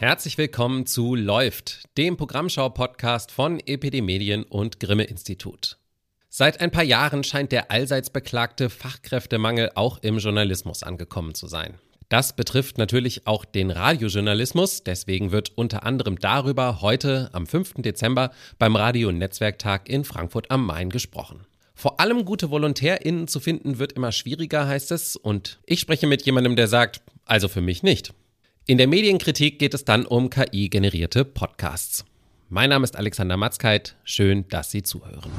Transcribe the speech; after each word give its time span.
Herzlich 0.00 0.38
willkommen 0.38 0.86
zu 0.86 1.14
Läuft, 1.14 1.82
dem 1.98 2.16
Programmschau-Podcast 2.16 3.30
von 3.30 3.60
EPD 3.60 4.00
Medien 4.00 4.44
und 4.44 4.80
Grimme 4.80 5.04
Institut. 5.04 5.76
Seit 6.30 6.62
ein 6.62 6.70
paar 6.70 6.84
Jahren 6.84 7.22
scheint 7.22 7.52
der 7.52 7.70
allseits 7.70 8.08
beklagte 8.08 8.70
Fachkräftemangel 8.70 9.72
auch 9.74 9.98
im 9.98 10.16
Journalismus 10.16 10.82
angekommen 10.82 11.34
zu 11.34 11.48
sein. 11.48 11.74
Das 12.08 12.34
betrifft 12.34 12.78
natürlich 12.78 13.26
auch 13.26 13.44
den 13.44 13.70
Radiojournalismus, 13.70 14.84
deswegen 14.84 15.32
wird 15.32 15.52
unter 15.58 15.84
anderem 15.84 16.18
darüber 16.18 16.80
heute 16.80 17.28
am 17.34 17.46
5. 17.46 17.74
Dezember 17.82 18.30
beim 18.58 18.76
Radio-Netzwerktag 18.76 19.90
in 19.90 20.04
Frankfurt 20.04 20.50
am 20.50 20.64
Main 20.64 20.88
gesprochen. 20.88 21.44
Vor 21.74 22.00
allem 22.00 22.24
gute 22.24 22.50
VolontärInnen 22.50 23.28
zu 23.28 23.38
finden 23.38 23.78
wird 23.78 23.92
immer 23.92 24.12
schwieriger, 24.12 24.66
heißt 24.66 24.92
es, 24.92 25.14
und 25.16 25.60
ich 25.66 25.78
spreche 25.78 26.06
mit 26.06 26.24
jemandem, 26.24 26.56
der 26.56 26.68
sagt, 26.68 27.02
also 27.26 27.48
für 27.48 27.60
mich 27.60 27.82
nicht. 27.82 28.14
In 28.70 28.78
der 28.78 28.86
Medienkritik 28.86 29.58
geht 29.58 29.74
es 29.74 29.84
dann 29.84 30.06
um 30.06 30.30
KI-generierte 30.30 31.24
Podcasts. 31.24 32.04
Mein 32.48 32.70
Name 32.70 32.84
ist 32.84 32.94
Alexander 32.94 33.36
Matzkeit. 33.36 33.96
Schön, 34.04 34.46
dass 34.48 34.70
Sie 34.70 34.84
zuhören. 34.84 35.32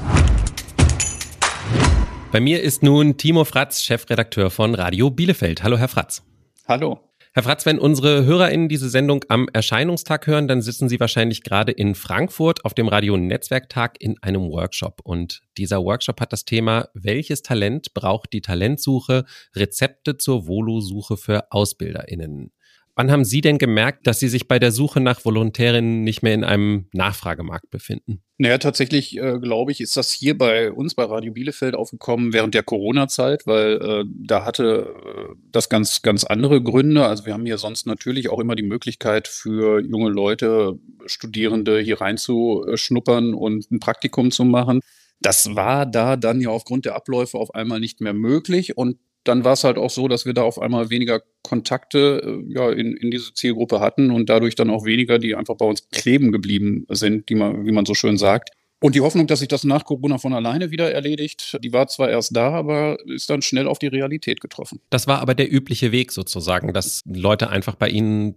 Bei 2.30 2.40
mir 2.40 2.60
ist 2.60 2.82
nun 2.82 3.16
Timo 3.16 3.46
Fratz, 3.46 3.80
Chefredakteur 3.84 4.50
von 4.50 4.74
Radio 4.74 5.08
Bielefeld. 5.08 5.62
Hallo, 5.62 5.78
Herr 5.78 5.88
Fratz. 5.88 6.22
Hallo. 6.68 7.00
Herr 7.32 7.44
Fratz, 7.44 7.64
wenn 7.64 7.78
unsere 7.78 8.26
HörerInnen 8.26 8.68
diese 8.68 8.90
Sendung 8.90 9.24
am 9.30 9.48
Erscheinungstag 9.50 10.26
hören, 10.26 10.46
dann 10.46 10.60
sitzen 10.60 10.90
Sie 10.90 11.00
wahrscheinlich 11.00 11.42
gerade 11.42 11.72
in 11.72 11.94
Frankfurt 11.94 12.66
auf 12.66 12.74
dem 12.74 12.88
Radio 12.88 13.16
Netzwerktag 13.16 13.96
in 13.98 14.22
einem 14.22 14.50
Workshop. 14.50 15.00
Und 15.04 15.40
dieser 15.56 15.82
Workshop 15.82 16.20
hat 16.20 16.34
das 16.34 16.44
Thema, 16.44 16.90
welches 16.92 17.40
Talent 17.40 17.94
braucht 17.94 18.34
die 18.34 18.42
Talentsuche, 18.42 19.24
Rezepte 19.56 20.18
zur 20.18 20.46
Volo-Suche 20.46 21.16
für 21.16 21.50
AusbilderInnen. 21.50 22.52
Wann 22.94 23.10
haben 23.10 23.24
Sie 23.24 23.40
denn 23.40 23.56
gemerkt, 23.56 24.06
dass 24.06 24.20
Sie 24.20 24.28
sich 24.28 24.48
bei 24.48 24.58
der 24.58 24.70
Suche 24.70 25.00
nach 25.00 25.24
Volontärinnen 25.24 26.04
nicht 26.04 26.22
mehr 26.22 26.34
in 26.34 26.44
einem 26.44 26.88
Nachfragemarkt 26.92 27.70
befinden? 27.70 28.22
Naja, 28.36 28.58
tatsächlich 28.58 29.16
äh, 29.16 29.38
glaube 29.38 29.72
ich, 29.72 29.80
ist 29.80 29.96
das 29.96 30.12
hier 30.12 30.36
bei 30.36 30.70
uns 30.70 30.94
bei 30.94 31.04
Radio 31.04 31.32
Bielefeld 31.32 31.74
aufgekommen 31.74 32.34
während 32.34 32.54
der 32.54 32.62
Corona-Zeit, 32.62 33.46
weil 33.46 33.80
äh, 33.80 34.04
da 34.06 34.44
hatte 34.44 34.94
äh, 35.06 35.34
das 35.50 35.70
ganz, 35.70 36.02
ganz 36.02 36.24
andere 36.24 36.62
Gründe. 36.62 37.06
Also 37.06 37.24
wir 37.24 37.32
haben 37.32 37.46
hier 37.46 37.56
sonst 37.56 37.86
natürlich 37.86 38.28
auch 38.28 38.40
immer 38.40 38.56
die 38.56 38.62
Möglichkeit 38.62 39.26
für 39.26 39.80
junge 39.80 40.10
Leute, 40.10 40.78
Studierende 41.06 41.78
hier 41.78 42.00
reinzuschnuppern 42.00 43.32
und 43.32 43.70
ein 43.70 43.80
Praktikum 43.80 44.30
zu 44.30 44.44
machen. 44.44 44.80
Das 45.20 45.54
war 45.54 45.86
da 45.86 46.16
dann 46.16 46.40
ja 46.40 46.50
aufgrund 46.50 46.84
der 46.84 46.96
Abläufe 46.96 47.38
auf 47.38 47.54
einmal 47.54 47.80
nicht 47.80 48.02
mehr 48.02 48.12
möglich 48.12 48.76
und 48.76 48.98
dann 49.24 49.44
war 49.44 49.52
es 49.52 49.64
halt 49.64 49.78
auch 49.78 49.90
so, 49.90 50.08
dass 50.08 50.26
wir 50.26 50.34
da 50.34 50.42
auf 50.42 50.60
einmal 50.60 50.90
weniger 50.90 51.22
Kontakte 51.42 52.22
äh, 52.24 52.54
ja, 52.54 52.70
in, 52.70 52.96
in 52.96 53.10
diese 53.10 53.34
Zielgruppe 53.34 53.80
hatten 53.80 54.10
und 54.10 54.28
dadurch 54.28 54.54
dann 54.54 54.70
auch 54.70 54.84
weniger, 54.84 55.18
die 55.18 55.34
einfach 55.34 55.56
bei 55.56 55.66
uns 55.66 55.88
kleben 55.90 56.32
geblieben 56.32 56.86
sind, 56.90 57.28
die 57.28 57.34
man, 57.34 57.66
wie 57.66 57.72
man 57.72 57.86
so 57.86 57.94
schön 57.94 58.18
sagt. 58.18 58.50
Und 58.80 58.96
die 58.96 59.00
Hoffnung, 59.00 59.28
dass 59.28 59.38
sich 59.38 59.48
das 59.48 59.62
nach 59.62 59.84
Corona 59.84 60.18
von 60.18 60.34
alleine 60.34 60.72
wieder 60.72 60.92
erledigt, 60.92 61.56
die 61.62 61.72
war 61.72 61.86
zwar 61.86 62.10
erst 62.10 62.34
da, 62.34 62.50
aber 62.50 62.98
ist 63.06 63.30
dann 63.30 63.40
schnell 63.40 63.68
auf 63.68 63.78
die 63.78 63.86
Realität 63.86 64.40
getroffen. 64.40 64.80
Das 64.90 65.06
war 65.06 65.20
aber 65.20 65.36
der 65.36 65.52
übliche 65.52 65.92
Weg 65.92 66.10
sozusagen, 66.10 66.72
dass 66.72 67.00
Leute 67.06 67.48
einfach 67.48 67.76
bei 67.76 67.88
Ihnen 67.88 68.34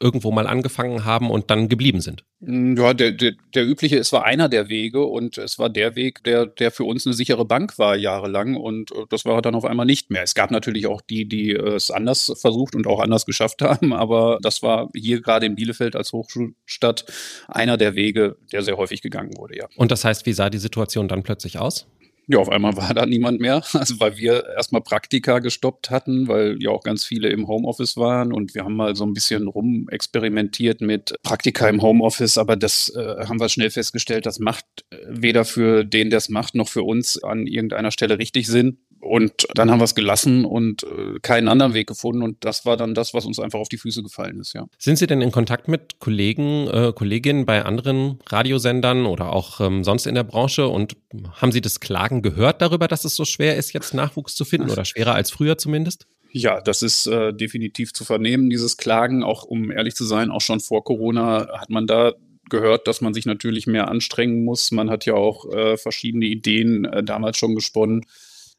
irgendwo 0.00 0.32
mal 0.32 0.46
angefangen 0.46 1.04
haben 1.04 1.30
und 1.30 1.50
dann 1.50 1.68
geblieben 1.68 2.00
sind? 2.00 2.24
Mm, 2.40 2.76
ja, 2.76 2.94
der, 2.94 3.12
der, 3.12 3.32
der 3.54 3.66
übliche, 3.66 3.98
es 3.98 4.12
war 4.12 4.24
einer 4.24 4.48
der 4.48 4.68
Wege 4.68 5.04
und 5.04 5.38
es 5.38 5.58
war 5.58 5.68
der 5.68 5.94
Weg, 5.94 6.24
der, 6.24 6.46
der 6.46 6.70
für 6.70 6.84
uns 6.84 7.06
eine 7.06 7.14
sichere 7.14 7.44
Bank 7.44 7.78
war 7.78 7.96
jahrelang 7.96 8.56
und 8.56 8.92
äh, 8.92 9.04
das 9.10 9.24
war 9.24 9.40
dann 9.42 9.54
auf 9.54 9.64
einmal 9.64 9.86
nicht 9.86 10.10
mehr. 10.10 10.22
Es 10.22 10.34
gab 10.34 10.50
natürlich 10.50 10.86
auch 10.86 11.02
die, 11.02 11.28
die 11.28 11.52
es 11.52 11.90
anders 11.90 12.32
versucht 12.40 12.74
und 12.74 12.86
auch 12.86 13.00
anders 13.00 13.26
geschafft 13.26 13.62
haben, 13.62 13.92
aber 13.92 14.38
das 14.42 14.62
war 14.62 14.90
hier 14.94 15.20
gerade 15.20 15.46
in 15.46 15.54
Bielefeld 15.54 15.94
als 15.94 16.12
Hochschulstadt 16.12 17.04
einer 17.48 17.76
der 17.76 17.94
Wege, 17.94 18.36
der 18.52 18.62
sehr 18.62 18.76
häufig 18.76 19.02
gegangen 19.02 19.36
wurde, 19.36 19.58
ja. 19.58 19.68
Und 19.76 19.92
das 19.92 20.04
heißt, 20.04 20.24
wie 20.26 20.32
sah 20.32 20.50
die 20.50 20.58
Situation 20.58 21.08
dann 21.08 21.22
plötzlich 21.22 21.58
aus? 21.58 21.86
Ja, 22.26 22.38
auf 22.38 22.48
einmal 22.48 22.76
war 22.76 22.94
da 22.94 23.06
niemand 23.06 23.40
mehr. 23.40 23.62
Also 23.80 23.98
weil 23.98 24.16
wir 24.18 24.46
erstmal 24.56 24.82
Praktika 24.82 25.38
gestoppt 25.38 25.90
hatten, 25.90 26.28
weil 26.28 26.56
ja 26.60 26.70
auch 26.70 26.82
ganz 26.82 27.04
viele 27.04 27.28
im 27.30 27.48
Homeoffice 27.48 27.96
waren 27.96 28.32
und 28.32 28.54
wir 28.54 28.64
haben 28.64 28.76
mal 28.76 28.94
so 28.94 29.04
ein 29.04 29.14
bisschen 29.14 29.48
rumexperimentiert 29.48 30.80
mit 30.82 31.14
Praktika 31.22 31.68
im 31.68 31.80
Homeoffice, 31.80 32.36
aber 32.36 32.56
das 32.56 32.90
äh, 32.94 33.26
haben 33.26 33.40
wir 33.40 33.48
schnell 33.48 33.70
festgestellt, 33.70 34.26
das 34.26 34.38
macht 34.38 34.66
äh, 34.90 34.96
weder 35.08 35.44
für 35.44 35.84
den, 35.84 36.10
der 36.10 36.18
es 36.18 36.28
macht, 36.28 36.54
noch 36.54 36.68
für 36.68 36.82
uns 36.82 37.22
an 37.22 37.46
irgendeiner 37.46 37.90
Stelle 37.90 38.18
richtig 38.18 38.46
Sinn. 38.48 38.78
Und 39.00 39.46
dann 39.54 39.70
haben 39.70 39.80
wir 39.80 39.84
es 39.84 39.94
gelassen 39.94 40.44
und 40.44 40.82
äh, 40.82 41.18
keinen 41.22 41.48
anderen 41.48 41.72
Weg 41.72 41.86
gefunden. 41.86 42.22
Und 42.22 42.44
das 42.44 42.66
war 42.66 42.76
dann 42.76 42.94
das, 42.94 43.14
was 43.14 43.24
uns 43.24 43.40
einfach 43.40 43.58
auf 43.58 43.70
die 43.70 43.78
Füße 43.78 44.02
gefallen 44.02 44.40
ist, 44.40 44.52
ja. 44.52 44.66
Sind 44.78 44.98
Sie 44.98 45.06
denn 45.06 45.22
in 45.22 45.32
Kontakt 45.32 45.68
mit 45.68 46.00
Kollegen, 46.00 46.68
äh, 46.68 46.92
Kolleginnen 46.94 47.46
bei 47.46 47.64
anderen 47.64 48.18
Radiosendern 48.26 49.06
oder 49.06 49.32
auch 49.32 49.60
ähm, 49.60 49.84
sonst 49.84 50.06
in 50.06 50.14
der 50.14 50.24
Branche? 50.24 50.68
Und 50.68 50.96
haben 51.32 51.50
Sie 51.50 51.62
das 51.62 51.80
Klagen 51.80 52.20
gehört 52.20 52.60
darüber, 52.60 52.88
dass 52.88 53.04
es 53.04 53.16
so 53.16 53.24
schwer 53.24 53.56
ist, 53.56 53.72
jetzt 53.72 53.94
Nachwuchs 53.94 54.34
zu 54.34 54.44
finden 54.44 54.70
oder 54.70 54.84
schwerer 54.84 55.14
als 55.14 55.30
früher 55.30 55.56
zumindest? 55.56 56.06
Ja, 56.32 56.60
das 56.60 56.82
ist 56.82 57.06
äh, 57.06 57.32
definitiv 57.32 57.94
zu 57.94 58.04
vernehmen, 58.04 58.50
dieses 58.50 58.76
Klagen. 58.76 59.24
Auch 59.24 59.44
um 59.44 59.70
ehrlich 59.70 59.94
zu 59.94 60.04
sein, 60.04 60.30
auch 60.30 60.42
schon 60.42 60.60
vor 60.60 60.84
Corona 60.84 61.48
hat 61.58 61.70
man 61.70 61.86
da 61.86 62.12
gehört, 62.50 62.86
dass 62.86 63.00
man 63.00 63.14
sich 63.14 63.24
natürlich 63.24 63.66
mehr 63.66 63.88
anstrengen 63.88 64.44
muss. 64.44 64.70
Man 64.72 64.90
hat 64.90 65.06
ja 65.06 65.14
auch 65.14 65.50
äh, 65.50 65.78
verschiedene 65.78 66.26
Ideen 66.26 66.84
äh, 66.84 67.02
damals 67.02 67.38
schon 67.38 67.54
gesponnen 67.54 68.04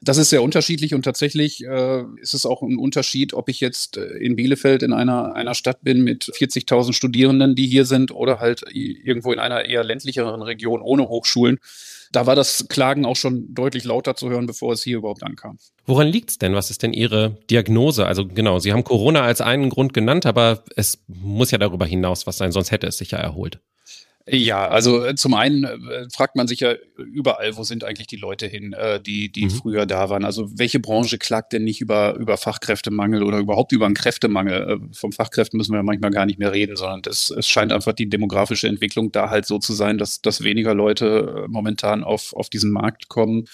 das 0.03 0.17
ist 0.17 0.31
sehr 0.31 0.41
unterschiedlich 0.41 0.95
und 0.95 1.03
tatsächlich 1.03 1.63
äh, 1.63 2.03
ist 2.19 2.33
es 2.33 2.47
auch 2.47 2.63
ein 2.63 2.77
Unterschied, 2.77 3.33
ob 3.33 3.49
ich 3.49 3.59
jetzt 3.59 3.97
äh, 3.97 4.17
in 4.17 4.35
Bielefeld 4.35 4.81
in 4.81 4.93
einer, 4.93 5.35
einer 5.35 5.53
Stadt 5.53 5.83
bin 5.83 6.03
mit 6.03 6.25
40.000 6.25 6.93
Studierenden, 6.93 7.53
die 7.55 7.67
hier 7.67 7.85
sind, 7.85 8.11
oder 8.11 8.39
halt 8.39 8.63
irgendwo 8.73 9.31
in 9.31 9.39
einer 9.39 9.65
eher 9.65 9.83
ländlicheren 9.83 10.41
Region 10.41 10.81
ohne 10.81 11.07
Hochschulen. 11.07 11.59
Da 12.11 12.25
war 12.25 12.35
das 12.35 12.67
Klagen 12.67 13.05
auch 13.05 13.15
schon 13.15 13.53
deutlich 13.53 13.83
lauter 13.83 14.15
zu 14.15 14.29
hören, 14.29 14.47
bevor 14.47 14.73
es 14.73 14.83
hier 14.83 14.97
überhaupt 14.97 15.23
ankam. 15.23 15.59
Woran 15.85 16.07
liegt's 16.07 16.39
denn? 16.39 16.55
Was 16.55 16.71
ist 16.71 16.81
denn 16.83 16.93
Ihre 16.93 17.37
Diagnose? 17.49 18.05
Also 18.05 18.27
genau, 18.27 18.59
Sie 18.59 18.73
haben 18.73 18.83
Corona 18.83 19.21
als 19.21 19.39
einen 19.39 19.69
Grund 19.69 19.93
genannt, 19.93 20.25
aber 20.25 20.63
es 20.75 21.03
muss 21.07 21.51
ja 21.51 21.57
darüber 21.59 21.85
hinaus 21.85 22.25
was 22.25 22.37
sein, 22.37 22.51
sonst 22.51 22.71
hätte 22.71 22.87
es 22.87 22.97
sich 22.97 23.11
ja 23.11 23.19
erholt. 23.19 23.59
Ja, 24.27 24.67
also 24.67 25.03
äh, 25.03 25.15
zum 25.15 25.33
einen 25.33 25.63
äh, 25.63 26.07
fragt 26.13 26.35
man 26.35 26.47
sich 26.47 26.59
ja 26.59 26.75
überall, 26.97 27.57
wo 27.57 27.63
sind 27.63 27.83
eigentlich 27.83 28.07
die 28.07 28.17
Leute 28.17 28.47
hin, 28.47 28.73
äh, 28.73 29.01
die, 29.01 29.31
die 29.31 29.45
mhm. 29.45 29.49
früher 29.49 29.85
da 29.85 30.09
waren. 30.09 30.25
Also 30.25 30.47
welche 30.57 30.79
Branche 30.79 31.17
klagt 31.17 31.53
denn 31.53 31.63
nicht 31.63 31.81
über, 31.81 32.15
über 32.15 32.37
Fachkräftemangel 32.37 33.23
oder 33.23 33.39
überhaupt 33.39 33.71
über 33.71 33.85
einen 33.85 33.95
Kräftemangel? 33.95 34.69
Äh, 34.69 34.95
vom 34.95 35.11
Fachkräften 35.11 35.57
müssen 35.57 35.73
wir 35.73 35.77
ja 35.77 35.83
manchmal 35.83 36.11
gar 36.11 36.25
nicht 36.25 36.39
mehr 36.39 36.51
reden, 36.51 36.75
sondern 36.75 37.01
das, 37.01 37.31
es 37.31 37.47
scheint 37.47 37.71
einfach 37.71 37.93
die 37.93 38.09
demografische 38.09 38.67
Entwicklung 38.67 39.11
da 39.11 39.29
halt 39.29 39.45
so 39.45 39.57
zu 39.57 39.73
sein, 39.73 39.97
dass, 39.97 40.21
dass 40.21 40.43
weniger 40.43 40.75
Leute 40.75 41.45
momentan 41.47 42.03
auf, 42.03 42.33
auf 42.33 42.49
diesen 42.49 42.71
Markt 42.71 43.07
kommen. 43.09 43.45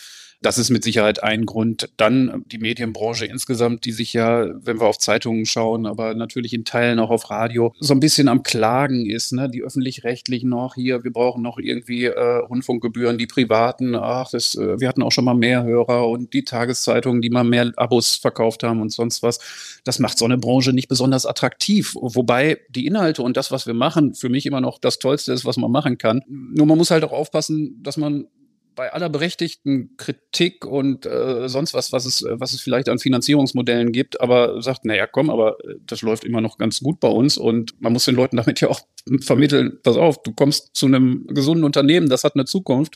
Das 0.41 0.59
ist 0.59 0.69
mit 0.69 0.83
Sicherheit 0.83 1.23
ein 1.23 1.47
Grund. 1.47 1.89
Dann 1.97 2.43
die 2.51 2.59
Medienbranche 2.59 3.25
insgesamt, 3.25 3.85
die 3.85 3.91
sich 3.91 4.13
ja, 4.13 4.45
wenn 4.63 4.79
wir 4.79 4.85
auf 4.85 4.99
Zeitungen 4.99 5.47
schauen, 5.47 5.87
aber 5.87 6.13
natürlich 6.13 6.53
in 6.53 6.63
Teilen 6.63 6.99
auch 6.99 7.09
auf 7.09 7.31
Radio, 7.31 7.73
so 7.79 7.93
ein 7.93 7.99
bisschen 7.99 8.27
am 8.27 8.43
Klagen 8.43 9.07
ist. 9.07 9.33
Ne? 9.33 9.49
Die 9.49 9.63
öffentlich-rechtlichen 9.63 10.49
noch 10.49 10.75
hier, 10.75 11.03
wir 11.03 11.11
brauchen 11.11 11.41
noch 11.41 11.57
irgendwie 11.57 12.05
äh, 12.05 12.37
Rundfunkgebühren, 12.37 13.17
die 13.17 13.25
privaten, 13.25 13.95
ach, 13.95 14.29
das, 14.29 14.53
äh, 14.55 14.79
wir 14.79 14.87
hatten 14.87 15.01
auch 15.01 15.11
schon 15.11 15.25
mal 15.25 15.33
mehr 15.33 15.63
Hörer 15.63 16.07
und 16.07 16.33
die 16.33 16.43
Tageszeitungen, 16.43 17.21
die 17.21 17.31
mal 17.31 17.43
mehr 17.43 17.71
Abos 17.75 18.15
verkauft 18.15 18.61
haben 18.61 18.79
und 18.79 18.91
sonst 18.91 19.23
was. 19.23 19.39
Das 19.85 19.97
macht 19.97 20.19
so 20.19 20.25
eine 20.25 20.37
Branche 20.37 20.71
nicht 20.71 20.87
besonders 20.87 21.25
attraktiv. 21.25 21.95
Wobei 21.95 22.59
die 22.69 22.85
Inhalte 22.85 23.23
und 23.23 23.37
das, 23.37 23.51
was 23.51 23.65
wir 23.65 23.73
machen, 23.73 24.13
für 24.13 24.29
mich 24.29 24.45
immer 24.45 24.61
noch 24.61 24.77
das 24.77 24.99
Tollste 24.99 25.33
ist, 25.33 25.45
was 25.45 25.57
man 25.57 25.71
machen 25.71 25.97
kann. 25.97 26.21
Nur 26.27 26.67
man 26.67 26.77
muss 26.77 26.91
halt 26.91 27.03
auch 27.03 27.11
aufpassen, 27.11 27.81
dass 27.81 27.97
man 27.97 28.27
bei 28.77 28.93
aller 28.93 29.09
berechtigten 29.09 29.97
Kritik 29.97 30.63
und 30.63 31.05
äh, 31.05 31.49
sonst 31.49 31.73
was, 31.73 31.91
was 31.91 32.05
es, 32.05 32.23
was 32.29 32.53
es 32.53 32.61
vielleicht 32.61 32.87
an 32.87 32.99
Finanzierungsmodellen 32.99 33.91
gibt, 33.91 34.21
aber 34.21 34.61
sagt, 34.61 34.85
naja, 34.85 35.07
komm, 35.07 35.31
aber 35.31 35.59
äh, 35.65 35.75
das 35.85 36.03
läuft 36.03 36.23
immer 36.23 36.41
noch 36.41 36.57
ganz 36.59 36.79
gut 36.79 36.99
bei 36.99 37.09
uns 37.09 37.37
und 37.37 37.73
man 37.81 37.91
muss 37.91 38.05
den 38.05 38.15
Leuten 38.15 38.37
damit 38.37 38.61
ja 38.61 38.69
auch 38.69 38.79
vermitteln, 39.21 39.79
pass 39.83 39.97
auf, 39.97 40.21
du 40.21 40.31
kommst 40.31 40.75
zu 40.75 40.85
einem 40.85 41.25
gesunden 41.27 41.65
Unternehmen, 41.65 42.07
das 42.07 42.23
hat 42.23 42.35
eine 42.35 42.45
Zukunft. 42.45 42.95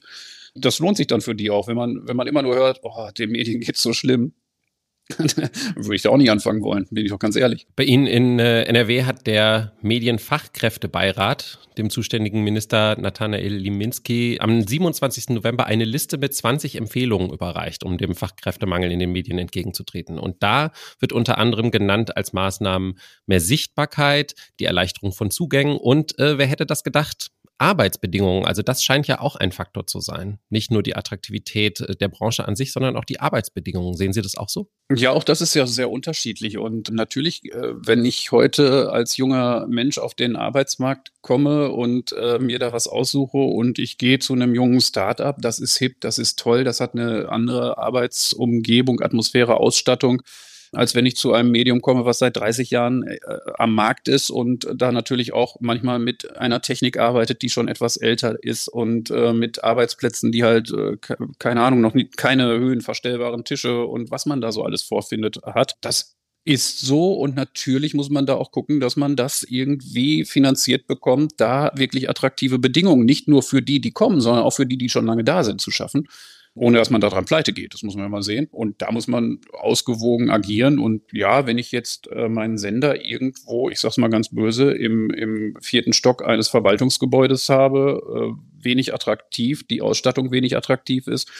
Das 0.54 0.80
lohnt 0.80 0.98
sich 0.98 1.08
dann 1.08 1.22
für 1.22 1.34
die 1.34 1.50
auch, 1.50 1.68
wenn 1.68 1.78
man, 1.78 2.08
wenn 2.08 2.18
man 2.18 2.28
immer 2.28 2.42
nur 2.42 2.56
hört, 2.56 2.82
oh, 2.84 3.10
den 3.18 3.32
Medien 3.32 3.62
geht's 3.62 3.82
so 3.82 3.94
schlimm. 3.94 4.34
Würde 5.76 5.96
ich 5.96 6.02
da 6.02 6.10
auch 6.10 6.18
nicht 6.18 6.32
anfangen 6.32 6.62
wollen, 6.62 6.88
bin 6.92 7.06
ich 7.06 7.12
doch 7.12 7.20
ganz 7.20 7.36
ehrlich. 7.36 7.68
Bei 7.76 7.84
Ihnen 7.84 8.08
in 8.08 8.40
äh, 8.40 8.64
NRW 8.64 9.04
hat 9.04 9.28
der 9.28 9.74
Medienfachkräftebeirat 9.82 11.60
dem 11.78 11.90
zuständigen 11.90 12.44
Minister 12.44 13.00
Nathanael 13.00 13.54
Liminski 13.54 14.38
am 14.40 14.62
27. 14.62 15.30
November 15.30 15.66
eine 15.66 15.86
Liste 15.86 16.18
mit 16.18 16.34
20 16.34 16.76
Empfehlungen 16.76 17.32
überreicht, 17.32 17.84
um 17.84 17.98
dem 17.98 18.16
Fachkräftemangel 18.16 18.92
in 18.92 19.00
den 19.00 19.12
Medien 19.12 19.38
entgegenzutreten. 19.38 20.20
Und 20.20 20.44
da 20.44 20.72
wird 21.00 21.14
unter 21.14 21.38
anderem 21.38 21.72
genannt 21.72 22.18
als 22.18 22.34
Maßnahmen 22.34 22.98
mehr 23.26 23.40
Sichtbarkeit, 23.40 24.36
die 24.60 24.66
Erleichterung 24.66 25.14
von 25.14 25.32
Zugängen 25.32 25.78
und 25.78 26.18
äh, 26.20 26.38
wer 26.38 26.48
hätte 26.48 26.66
das 26.66 26.84
gedacht? 26.84 27.32
Arbeitsbedingungen. 27.62 28.44
Also 28.44 28.64
das 28.64 28.84
scheint 28.84 29.06
ja 29.08 29.22
auch 29.22 29.36
ein 29.36 29.52
Faktor 29.52 29.86
zu 29.86 30.00
sein. 30.00 30.40
Nicht 30.50 30.72
nur 30.72 30.82
die 30.82 30.96
Attraktivität 30.96 32.02
der 32.02 32.08
Branche 32.08 32.48
an 32.48 32.56
sich, 32.56 32.74
sondern 32.74 32.98
auch 32.98 33.06
die 33.06 33.20
Arbeitsbedingungen. 33.20 33.96
Sehen 33.96 34.14
Sie 34.14 34.22
das 34.24 34.36
auch 34.36 34.50
so? 34.50 34.68
Ja, 34.94 35.12
auch 35.12 35.24
das 35.24 35.42
ist 35.42 35.54
ja 35.54 35.68
sehr 35.68 35.92
unterschiedlich. 35.92 36.58
Und 36.58 36.92
natürlich, 36.92 37.46
äh, 37.46 37.74
wenn 37.76 38.04
ich 38.04 38.32
heute 38.32 38.92
als 38.92 39.16
junger 39.16 39.68
Mensch 39.68 40.00
auf 40.00 40.16
den 40.16 40.36
Arbeitsmarkt 40.36 41.12
komme 41.22 41.72
und 41.72 42.14
äh, 42.14 42.40
mir 42.40 42.58
da 42.58 42.74
was 42.74 42.88
aussuche 42.88 43.38
und 43.38 43.78
ich 43.78 44.00
gehe 44.00 44.18
zu 44.18 44.34
einem 44.34 44.56
jungen 44.56 44.82
Start-up, 44.82 45.38
das 45.40 45.60
ist 45.60 45.78
hip, 45.78 46.02
das 46.02 46.18
ist 46.18 46.40
toll, 46.40 46.64
das 46.64 46.80
hat 46.80 46.96
eine 46.96 47.30
andere 47.30 47.78
Arbeitsumgebung, 47.78 49.02
Atmosphäre, 49.02 49.58
Ausstattung 49.58 50.24
als 50.74 50.96
wenn 50.96 51.06
ich 51.06 51.16
zu 51.16 51.34
einem 51.34 51.52
Medium 51.52 51.82
komme, 51.82 52.06
was 52.06 52.20
seit 52.20 52.38
30 52.38 52.70
Jahren 52.70 53.04
äh, 53.04 53.20
am 53.58 53.76
Markt 53.76 54.08
ist 54.08 54.30
und 54.30 54.68
da 54.74 54.92
natürlich 54.92 55.34
auch 55.34 55.58
manchmal 55.60 56.00
mit 56.00 56.38
einer 56.38 56.62
Technik 56.62 56.98
arbeitet, 56.98 57.42
die 57.42 57.50
schon 57.50 57.68
etwas 57.68 57.98
älter 57.98 58.42
ist 58.44 58.68
und 58.68 59.12
äh, 59.12 59.34
mit 59.34 59.64
Arbeitsplätzen, 59.64 60.32
die 60.32 60.44
halt, 60.44 60.72
äh, 60.72 60.98
keine 61.40 61.62
Ahnung, 61.62 61.82
noch 61.82 61.94
nie, 61.94 62.06
keine 62.06 62.48
höhenverstellbaren 62.58 63.44
Tische 63.44 63.86
und 63.86 64.12
was 64.12 64.26
man 64.26 64.42
da 64.42 64.52
so 64.52 64.64
alles 64.64 64.84
vorfindet 64.84 65.40
hat. 65.44 65.76
Das 65.82 66.16
ist 66.44 66.80
so 66.80 67.14
und 67.14 67.36
natürlich 67.36 67.94
muss 67.94 68.10
man 68.10 68.26
da 68.26 68.36
auch 68.36 68.52
gucken, 68.52 68.80
dass 68.80 68.96
man 68.96 69.16
das 69.16 69.44
irgendwie 69.44 70.26
finanziert 70.26 70.88
bekommt, 70.88 71.34
da 71.38 71.72
wirklich 71.76 72.10
attraktive 72.10 72.58
Bedingungen, 72.60 73.06
nicht 73.06 73.28
nur 73.28 73.44
für 73.44 73.62
die, 73.62 73.80
die 73.80 73.92
kommen, 73.92 74.22
sondern 74.22 74.44
auch 74.44 74.52
für 74.52 74.66
die, 74.66 74.78
die 74.78 74.90
schon 74.90 75.06
lange 75.06 75.24
da 75.24 75.44
sind, 75.44 75.62
zu 75.62 75.70
schaffen 75.70 76.08
ohne 76.54 76.78
dass 76.78 76.90
man 76.90 77.02
daran 77.02 77.26
pleite 77.26 77.54
geht. 77.54 77.74
Das 77.74 77.84
muss 77.84 77.96
man 77.96 78.06
ja 78.06 78.10
mal 78.10 78.24
sehen. 78.24 78.48
Und 78.52 78.82
da 78.82 78.92
muss 78.92 79.08
man 79.08 79.40
ausgewogen 79.54 80.30
agieren. 80.30 80.80
Und 80.80 81.02
ja, 81.14 81.46
wenn 81.46 81.58
ich 81.58 81.72
jetzt 81.72 82.08
äh, 82.12 82.28
meinen 82.28 82.58
Sender 82.58 83.06
irgendwo, 83.06 83.70
ich 83.70 83.80
sag's 83.80 83.98
mal 83.98 84.10
ganz 84.10 84.30
böse, 84.30 84.72
im, 84.72 85.10
im 85.12 85.56
vierten 85.62 85.94
Stock 85.94 86.26
eines 86.26 86.50
Verwaltungsgebäudes 86.50 87.48
habe, 87.50 88.36
äh, 88.36 88.64
wenig 88.64 88.94
attraktiv, 88.94 89.66
die 89.66 89.82
Ausstattung 89.82 90.32
wenig 90.32 90.58
attraktiv 90.58 91.08
ist, 91.08 91.32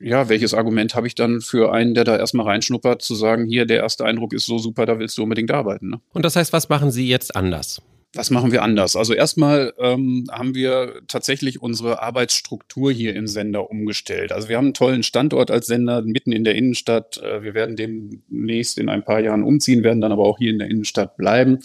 ja, 0.00 0.28
welches 0.28 0.52
Argument 0.52 0.94
habe 0.94 1.06
ich 1.06 1.14
dann 1.14 1.40
für 1.40 1.72
einen, 1.72 1.94
der 1.94 2.04
da 2.04 2.16
erstmal 2.16 2.46
reinschnuppert, 2.46 3.02
zu 3.02 3.14
sagen, 3.14 3.46
hier, 3.46 3.66
der 3.66 3.78
erste 3.78 4.04
Eindruck 4.04 4.32
ist 4.32 4.46
so 4.46 4.58
super, 4.58 4.84
da 4.84 4.98
willst 4.98 5.16
du 5.16 5.22
unbedingt 5.22 5.52
arbeiten. 5.52 5.90
Ne? 5.90 6.00
Und 6.12 6.24
das 6.24 6.34
heißt, 6.34 6.52
was 6.52 6.68
machen 6.68 6.90
Sie 6.90 7.08
jetzt 7.08 7.36
anders? 7.36 7.82
Was 8.14 8.30
machen 8.30 8.52
wir 8.52 8.62
anders? 8.62 8.94
Also 8.94 9.14
erstmal 9.14 9.72
ähm, 9.78 10.26
haben 10.30 10.54
wir 10.54 11.00
tatsächlich 11.08 11.62
unsere 11.62 12.02
Arbeitsstruktur 12.02 12.92
hier 12.92 13.16
im 13.16 13.26
Sender 13.26 13.70
umgestellt. 13.70 14.32
Also 14.32 14.50
wir 14.50 14.58
haben 14.58 14.66
einen 14.66 14.74
tollen 14.74 15.02
Standort 15.02 15.50
als 15.50 15.66
Sender 15.66 16.02
mitten 16.02 16.30
in 16.30 16.44
der 16.44 16.54
Innenstadt. 16.54 17.16
Äh, 17.18 17.42
wir 17.42 17.54
werden 17.54 17.74
demnächst 17.74 18.76
in 18.76 18.90
ein 18.90 19.02
paar 19.02 19.20
Jahren 19.20 19.42
umziehen, 19.42 19.82
werden 19.82 20.02
dann 20.02 20.12
aber 20.12 20.24
auch 20.24 20.36
hier 20.36 20.50
in 20.50 20.58
der 20.58 20.68
Innenstadt 20.68 21.16
bleiben. 21.16 21.60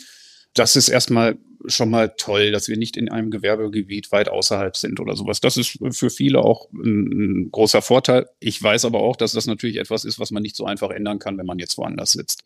Das 0.54 0.78
ist 0.78 0.88
erstmal 0.88 1.38
schon 1.66 1.90
mal 1.90 2.14
toll, 2.18 2.52
dass 2.52 2.70
wir 2.70 2.78
nicht 2.78 2.96
in 2.96 3.10
einem 3.10 3.30
Gewerbegebiet 3.30 4.14
weit 4.14 4.30
außerhalb 4.30 4.78
sind 4.78 5.02
oder 5.02 5.18
sowas. 5.18 5.42
Das 5.42 5.58
ist 5.58 5.78
für 5.92 6.10
viele 6.10 6.40
auch 6.40 6.70
ein, 6.72 7.46
ein 7.46 7.52
großer 7.52 7.82
Vorteil. 7.82 8.28
Ich 8.40 8.62
weiß 8.62 8.86
aber 8.86 9.02
auch, 9.02 9.18
dass 9.18 9.34
das 9.34 9.48
natürlich 9.48 9.78
etwas 9.78 10.06
ist, 10.06 10.20
was 10.20 10.32
man 10.32 10.44
nicht 10.44 10.56
so 10.56 10.66
einfach 10.66 10.92
ändern 10.92 11.20
kann, 11.20 11.38
wenn 11.38 11.46
man 11.46 11.60
jetzt 11.60 11.78
woanders 11.78 12.14
sitzt. 12.14 12.44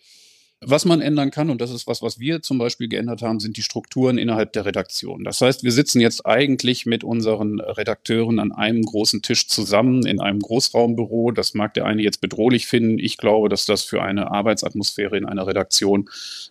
Was 0.63 0.85
man 0.85 1.01
ändern 1.01 1.31
kann, 1.31 1.49
und 1.49 1.59
das 1.59 1.71
ist 1.71 1.87
was, 1.87 2.03
was 2.03 2.19
wir 2.19 2.43
zum 2.43 2.59
Beispiel 2.59 2.87
geändert 2.87 3.23
haben, 3.23 3.39
sind 3.39 3.57
die 3.57 3.63
Strukturen 3.63 4.19
innerhalb 4.19 4.53
der 4.53 4.63
Redaktion. 4.63 5.23
Das 5.23 5.41
heißt, 5.41 5.63
wir 5.63 5.71
sitzen 5.71 5.99
jetzt 6.01 6.27
eigentlich 6.27 6.85
mit 6.85 7.03
unseren 7.03 7.59
Redakteuren 7.59 8.37
an 8.37 8.51
einem 8.51 8.83
großen 8.83 9.23
Tisch 9.23 9.47
zusammen 9.47 10.05
in 10.05 10.21
einem 10.21 10.39
Großraumbüro. 10.39 11.31
Das 11.31 11.55
mag 11.55 11.73
der 11.73 11.85
eine 11.85 12.03
jetzt 12.03 12.21
bedrohlich 12.21 12.67
finden. 12.67 12.99
Ich 12.99 13.17
glaube, 13.17 13.49
dass 13.49 13.65
das 13.65 13.81
für 13.81 14.03
eine 14.03 14.29
Arbeitsatmosphäre 14.29 15.17
in 15.17 15.25
einer 15.25 15.47
Redaktion 15.47 16.07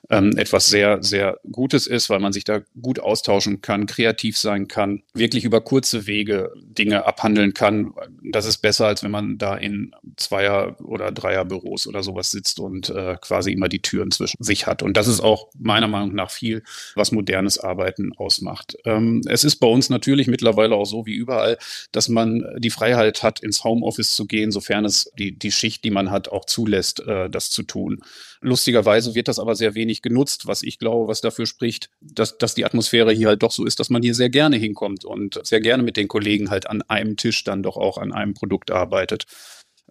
ähm, 0.09 0.37
etwas 0.37 0.67
sehr, 0.67 1.01
sehr 1.05 1.39
Gutes 1.53 1.87
ist, 1.87 2.11
weil 2.11 2.19
man 2.19 2.33
sich 2.33 2.43
da 2.43 2.63
gut 2.83 2.99
austauschen 2.99 3.61
kann, 3.61 3.87
kreativ 3.87 4.37
sein 4.37 4.67
kann, 4.67 5.05
wirklich 5.15 5.45
über 5.45 5.61
kurze 5.61 6.09
Wege 6.09 6.53
Dinge 6.57 7.07
abhandeln 7.07 7.55
kann. 7.55 7.93
Das 8.25 8.45
ist 8.45 8.59
besser, 8.59 8.89
als 8.89 9.05
wenn 9.05 9.13
man 9.13 9.39
da 9.39 9.55
in 9.55 9.95
Zweier- 10.17 10.77
oder 10.81 11.13
Dreierbüros 11.13 11.87
oder 11.87 12.03
sowas 12.03 12.33
sitzt 12.33 12.59
und 12.59 12.91
äh, 12.91 13.17
quasi 13.21 13.53
immer 13.53 13.69
die 13.69 13.83
Tür 13.83 14.00
Türen 14.01 14.11
zwischen 14.11 14.43
sich 14.43 14.67
hat. 14.67 14.83
Und 14.83 14.97
das 14.97 15.07
ist 15.07 15.21
auch 15.21 15.49
meiner 15.59 15.89
Meinung 15.89 16.15
nach 16.15 16.31
viel, 16.31 16.63
was 16.95 17.13
modernes 17.13 17.59
Arbeiten 17.59 18.13
ausmacht. 18.17 18.77
Ähm, 18.85 19.23
es 19.29 19.45
ist 19.45 19.57
bei 19.57 19.67
uns 19.67 19.91
natürlich 19.91 20.27
mittlerweile 20.27 20.75
auch 20.75 20.87
so 20.87 21.07
wie 21.07 21.15
überall, 21.15 21.59
dass 21.93 22.09
man 22.09 22.45
die 22.59 22.71
Freiheit 22.71 23.23
hat, 23.23 23.41
ins 23.41 23.63
Homeoffice 23.65 24.15
zu 24.15 24.27
gehen, 24.27 24.51
sofern 24.51 24.85
es 24.85 25.11
die, 25.19 25.39
die 25.39 25.53
Schicht, 25.53 25.85
die 25.85 25.91
man 25.91 26.11
hat, 26.11 26.29
auch 26.29 26.47
zulässt, 26.47 27.01
äh, 27.01 27.29
das 27.29 27.51
zu 27.51 27.63
tun. 27.63 28.01
Lustigerweise 28.41 29.15
wird 29.15 29.29
das 29.29 29.39
aber 29.39 29.55
sehr 29.55 29.75
wenig 29.75 30.01
genutzt, 30.01 30.47
was 30.47 30.63
ich 30.63 30.79
glaube, 30.79 31.09
was 31.09 31.21
dafür 31.21 31.45
spricht, 31.47 31.91
dass, 32.01 32.39
dass 32.39 32.55
die 32.55 32.65
Atmosphäre 32.65 33.13
hier 33.13 33.29
halt 33.29 33.43
doch 33.43 33.53
so 33.53 33.67
ist, 33.67 33.81
dass 33.81 33.91
man 33.91 34.03
hier 34.03 34.15
sehr 34.15 34.31
gerne 34.31 34.57
hinkommt 34.57 35.05
und 35.05 35.39
sehr 35.45 35.61
gerne 35.61 35.83
mit 35.83 35.99
den 35.99 36.09
Kollegen 36.09 36.49
halt 36.49 36.69
an 36.69 36.83
einem 36.83 37.17
Tisch 37.17 37.45
dann 37.45 37.63
doch 37.63 37.77
auch 37.77 37.99
an 37.99 38.13
einem 38.13 38.33
Produkt 38.33 38.71
arbeitet. 38.71 39.27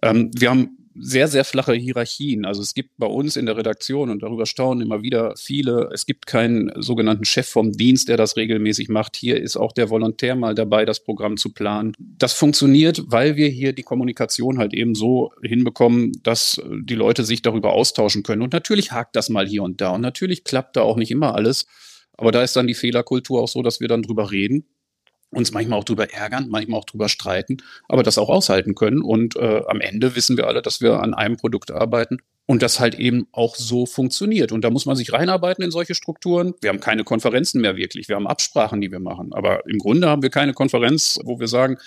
Ähm, 0.02 0.30
wir 0.34 0.50
haben 0.50 0.79
sehr, 0.94 1.28
sehr 1.28 1.44
flache 1.44 1.72
Hierarchien. 1.72 2.44
Also 2.44 2.62
es 2.62 2.74
gibt 2.74 2.90
bei 2.98 3.06
uns 3.06 3.36
in 3.36 3.46
der 3.46 3.56
Redaktion, 3.56 4.10
und 4.10 4.22
darüber 4.22 4.46
staunen 4.46 4.84
immer 4.84 5.02
wieder 5.02 5.34
viele, 5.36 5.88
es 5.92 6.06
gibt 6.06 6.26
keinen 6.26 6.70
sogenannten 6.80 7.24
Chef 7.24 7.46
vom 7.46 7.72
Dienst, 7.72 8.08
der 8.08 8.16
das 8.16 8.36
regelmäßig 8.36 8.88
macht. 8.88 9.16
Hier 9.16 9.40
ist 9.40 9.56
auch 9.56 9.72
der 9.72 9.90
Volontär 9.90 10.34
mal 10.34 10.54
dabei, 10.54 10.84
das 10.84 11.04
Programm 11.04 11.36
zu 11.36 11.52
planen. 11.52 11.92
Das 11.98 12.32
funktioniert, 12.32 13.04
weil 13.06 13.36
wir 13.36 13.48
hier 13.48 13.72
die 13.72 13.82
Kommunikation 13.82 14.58
halt 14.58 14.74
eben 14.74 14.94
so 14.94 15.32
hinbekommen, 15.42 16.12
dass 16.22 16.60
die 16.82 16.96
Leute 16.96 17.24
sich 17.24 17.42
darüber 17.42 17.72
austauschen 17.72 18.22
können. 18.22 18.42
Und 18.42 18.52
natürlich 18.52 18.92
hakt 18.92 19.14
das 19.14 19.28
mal 19.28 19.46
hier 19.46 19.62
und 19.62 19.80
da. 19.80 19.90
Und 19.90 20.00
natürlich 20.00 20.44
klappt 20.44 20.76
da 20.76 20.82
auch 20.82 20.96
nicht 20.96 21.10
immer 21.10 21.34
alles. 21.34 21.66
Aber 22.16 22.32
da 22.32 22.42
ist 22.42 22.56
dann 22.56 22.66
die 22.66 22.74
Fehlerkultur 22.74 23.40
auch 23.40 23.48
so, 23.48 23.62
dass 23.62 23.80
wir 23.80 23.88
dann 23.88 24.02
drüber 24.02 24.30
reden 24.30 24.66
uns 25.30 25.52
manchmal 25.52 25.78
auch 25.78 25.84
drüber 25.84 26.12
ärgern, 26.12 26.48
manchmal 26.48 26.80
auch 26.80 26.84
drüber 26.84 27.08
streiten, 27.08 27.58
aber 27.88 28.02
das 28.02 28.18
auch 28.18 28.28
aushalten 28.28 28.74
können. 28.74 29.02
Und 29.02 29.36
äh, 29.36 29.62
am 29.68 29.80
Ende 29.80 30.16
wissen 30.16 30.36
wir 30.36 30.46
alle, 30.46 30.62
dass 30.62 30.80
wir 30.80 31.00
an 31.02 31.14
einem 31.14 31.36
Produkt 31.36 31.70
arbeiten 31.70 32.18
und 32.46 32.62
das 32.62 32.80
halt 32.80 32.96
eben 32.96 33.28
auch 33.30 33.54
so 33.54 33.86
funktioniert. 33.86 34.50
Und 34.50 34.62
da 34.62 34.70
muss 34.70 34.84
man 34.84 34.96
sich 34.96 35.12
reinarbeiten 35.12 35.62
in 35.62 35.70
solche 35.70 35.94
Strukturen. 35.94 36.54
Wir 36.60 36.70
haben 36.70 36.80
keine 36.80 37.04
Konferenzen 37.04 37.60
mehr 37.60 37.76
wirklich. 37.76 38.08
Wir 38.08 38.16
haben 38.16 38.26
Absprachen, 38.26 38.80
die 38.80 38.90
wir 38.90 38.98
machen. 38.98 39.32
Aber 39.32 39.64
im 39.66 39.78
Grunde 39.78 40.08
haben 40.08 40.22
wir 40.22 40.30
keine 40.30 40.52
Konferenz, 40.52 41.20
wo 41.22 41.38
wir 41.38 41.46
sagen, 41.46 41.78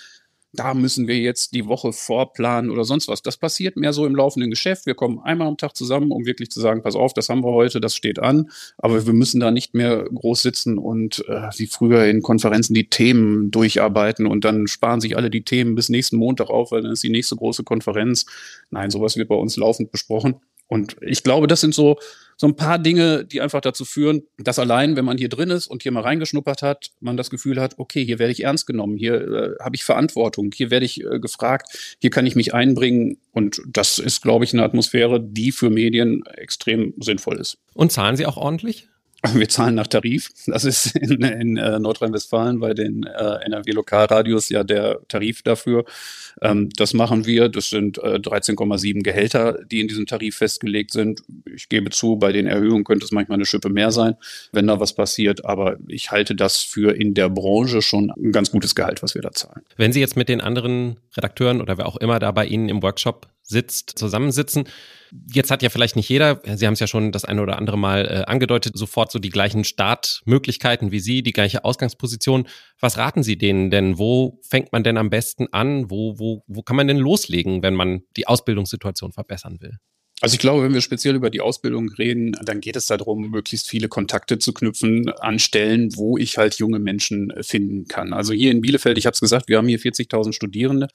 da 0.53 0.75
müssen 0.75 1.07
wir 1.07 1.17
jetzt 1.17 1.55
die 1.55 1.65
Woche 1.67 1.91
vorplanen 1.91 2.69
oder 2.69 2.83
sonst 2.83 3.07
was. 3.07 3.23
Das 3.23 3.37
passiert 3.37 3.75
mehr 3.75 3.91
so 3.91 4.05
im 4.05 4.15
laufenden 4.15 4.51
Geschäft. 4.51 4.85
Wir 4.85 4.93
kommen 4.93 5.19
einmal 5.19 5.47
am 5.47 5.57
Tag 5.57 5.75
zusammen, 5.75 6.11
um 6.11 6.25
wirklich 6.25 6.51
zu 6.51 6.61
sagen, 6.61 6.83
pass 6.83 6.95
auf, 6.95 7.13
das 7.13 7.29
haben 7.29 7.43
wir 7.43 7.51
heute, 7.51 7.81
das 7.81 7.95
steht 7.95 8.19
an. 8.19 8.51
Aber 8.77 9.05
wir 9.05 9.13
müssen 9.13 9.39
da 9.39 9.49
nicht 9.49 9.73
mehr 9.73 10.03
groß 10.03 10.43
sitzen 10.43 10.77
und 10.77 11.25
äh, 11.27 11.49
wie 11.57 11.65
früher 11.65 12.05
in 12.05 12.21
Konferenzen 12.21 12.75
die 12.75 12.87
Themen 12.87 13.49
durcharbeiten 13.49 14.27
und 14.27 14.45
dann 14.45 14.67
sparen 14.67 15.01
sich 15.01 15.17
alle 15.17 15.31
die 15.31 15.43
Themen 15.43 15.73
bis 15.73 15.89
nächsten 15.89 16.17
Montag 16.17 16.49
auf, 16.49 16.71
weil 16.71 16.83
dann 16.83 16.91
ist 16.91 17.03
die 17.03 17.09
nächste 17.09 17.35
große 17.35 17.63
Konferenz. 17.63 18.27
Nein, 18.69 18.91
sowas 18.91 19.17
wird 19.17 19.29
bei 19.29 19.35
uns 19.35 19.57
laufend 19.57 19.91
besprochen. 19.91 20.35
Und 20.67 20.97
ich 21.01 21.23
glaube, 21.23 21.47
das 21.47 21.61
sind 21.61 21.73
so, 21.73 21.97
so 22.43 22.49
ein 22.49 22.57
paar 22.57 22.77
Dinge, 22.77 23.23
die 23.23 23.39
einfach 23.39 23.61
dazu 23.61 23.85
führen, 23.85 24.23
dass 24.37 24.59
allein, 24.59 24.97
wenn 24.97 25.05
man 25.05 25.17
hier 25.17 25.29
drin 25.29 25.49
ist 25.49 25.67
und 25.67 25.81
hier 25.81 25.93
mal 25.93 26.01
reingeschnuppert 26.01 26.61
hat, 26.61 26.91
man 26.99 27.15
das 27.15 27.29
Gefühl 27.29 27.57
hat, 27.57 27.75
okay, 27.79 28.03
hier 28.03 28.19
werde 28.19 28.33
ich 28.33 28.43
ernst 28.43 28.67
genommen, 28.67 28.97
hier 28.97 29.13
äh, 29.13 29.63
habe 29.63 29.77
ich 29.77 29.85
Verantwortung, 29.85 30.51
hier 30.53 30.69
werde 30.69 30.85
ich 30.85 31.01
äh, 31.01 31.21
gefragt, 31.21 31.95
hier 32.01 32.09
kann 32.09 32.25
ich 32.25 32.35
mich 32.35 32.53
einbringen. 32.53 33.15
Und 33.31 33.61
das 33.65 33.97
ist, 33.97 34.21
glaube 34.21 34.43
ich, 34.43 34.51
eine 34.51 34.63
Atmosphäre, 34.63 35.21
die 35.21 35.53
für 35.53 35.69
Medien 35.69 36.25
extrem 36.35 36.93
sinnvoll 36.99 37.37
ist. 37.37 37.59
Und 37.75 37.93
zahlen 37.93 38.17
Sie 38.17 38.25
auch 38.25 38.35
ordentlich? 38.35 38.89
Wir 39.33 39.47
zahlen 39.47 39.75
nach 39.75 39.87
Tarif. 39.87 40.29
Das 40.47 40.65
ist 40.65 40.95
in, 40.97 41.21
in 41.21 41.57
äh, 41.57 41.79
Nordrhein-Westfalen 41.79 42.59
bei 42.59 42.73
den 42.73 43.03
äh, 43.03 43.45
NRW-Lokalradios 43.45 44.49
ja 44.49 44.63
der 44.63 44.99
Tarif 45.07 45.43
dafür. 45.43 45.85
Ähm, 46.41 46.69
das 46.75 46.93
machen 46.93 47.25
wir. 47.25 47.47
Das 47.47 47.69
sind 47.69 47.97
äh, 47.99 48.17
13,7 48.17 49.01
Gehälter, 49.01 49.59
die 49.65 49.79
in 49.79 49.87
diesem 49.87 50.05
Tarif 50.05 50.37
festgelegt 50.37 50.91
sind. 50.91 51.23
Ich 51.55 51.69
gebe 51.69 51.89
zu, 51.89 52.17
bei 52.17 52.33
den 52.33 52.47
Erhöhungen 52.47 52.83
könnte 52.83 53.05
es 53.05 53.11
manchmal 53.11 53.37
eine 53.37 53.45
Schippe 53.45 53.69
mehr 53.69 53.91
sein, 53.91 54.15
wenn 54.51 54.67
da 54.67 54.79
was 54.79 54.93
passiert. 54.93 55.45
Aber 55.45 55.77
ich 55.87 56.11
halte 56.11 56.35
das 56.35 56.57
für 56.57 56.93
in 56.93 57.13
der 57.13 57.29
Branche 57.29 57.81
schon 57.81 58.11
ein 58.11 58.33
ganz 58.33 58.51
gutes 58.51 58.75
Gehalt, 58.75 59.01
was 59.03 59.15
wir 59.15 59.21
da 59.21 59.31
zahlen. 59.31 59.61
Wenn 59.77 59.93
Sie 59.93 60.01
jetzt 60.01 60.17
mit 60.17 60.27
den 60.27 60.41
anderen 60.41 60.97
Redakteuren 61.15 61.61
oder 61.61 61.77
wer 61.77 61.87
auch 61.87 61.97
immer 61.97 62.19
da 62.19 62.31
bei 62.31 62.45
Ihnen 62.45 62.67
im 62.67 62.83
Workshop 62.83 63.27
sitzt, 63.43 63.97
zusammensitzen. 63.97 64.63
Jetzt 65.31 65.51
hat 65.51 65.61
ja 65.61 65.69
vielleicht 65.69 65.95
nicht 65.95 66.09
jeder, 66.09 66.41
Sie 66.55 66.65
haben 66.65 66.73
es 66.73 66.79
ja 66.79 66.87
schon 66.87 67.11
das 67.11 67.25
eine 67.25 67.41
oder 67.41 67.57
andere 67.57 67.77
Mal 67.77 68.05
äh, 68.05 68.31
angedeutet, 68.31 68.75
sofort 68.75 69.11
so 69.11 69.19
die 69.19 69.29
gleichen 69.29 69.63
Startmöglichkeiten 69.63 70.91
wie 70.91 70.99
Sie, 70.99 71.21
die 71.21 71.33
gleiche 71.33 71.63
Ausgangsposition. 71.63 72.47
Was 72.79 72.97
raten 72.97 73.21
Sie 73.21 73.37
denen 73.37 73.69
denn? 73.69 73.99
Wo 73.99 74.39
fängt 74.41 74.71
man 74.71 74.83
denn 74.83 74.97
am 74.97 75.09
besten 75.09 75.47
an? 75.51 75.91
Wo, 75.91 76.17
wo, 76.17 76.43
wo 76.47 76.63
kann 76.63 76.75
man 76.75 76.87
denn 76.87 76.97
loslegen, 76.97 77.61
wenn 77.61 77.75
man 77.75 78.01
die 78.17 78.27
Ausbildungssituation 78.27 79.11
verbessern 79.11 79.57
will? 79.61 79.77
Also 80.23 80.35
ich 80.35 80.39
glaube, 80.39 80.63
wenn 80.63 80.73
wir 80.73 80.79
speziell 80.79 81.15
über 81.15 81.29
die 81.29 81.41
Ausbildung 81.41 81.89
reden, 81.89 82.31
dann 82.45 82.61
geht 82.61 82.77
es 82.77 82.87
darum, 82.87 83.29
möglichst 83.29 83.69
viele 83.69 83.89
Kontakte 83.89 84.39
zu 84.39 84.53
knüpfen 84.53 85.09
an 85.09 85.37
Stellen, 85.37 85.97
wo 85.97 86.17
ich 86.17 86.37
halt 86.37 86.55
junge 86.59 86.79
Menschen 86.79 87.33
finden 87.41 87.89
kann. 87.89 88.13
Also 88.13 88.31
hier 88.31 88.51
in 88.51 88.61
Bielefeld, 88.61 88.97
ich 88.97 89.05
habe 89.05 89.15
es 89.15 89.19
gesagt, 89.19 89.49
wir 89.49 89.57
haben 89.57 89.67
hier 89.67 89.79
40.000 89.79 90.31
Studierende. 90.31 90.87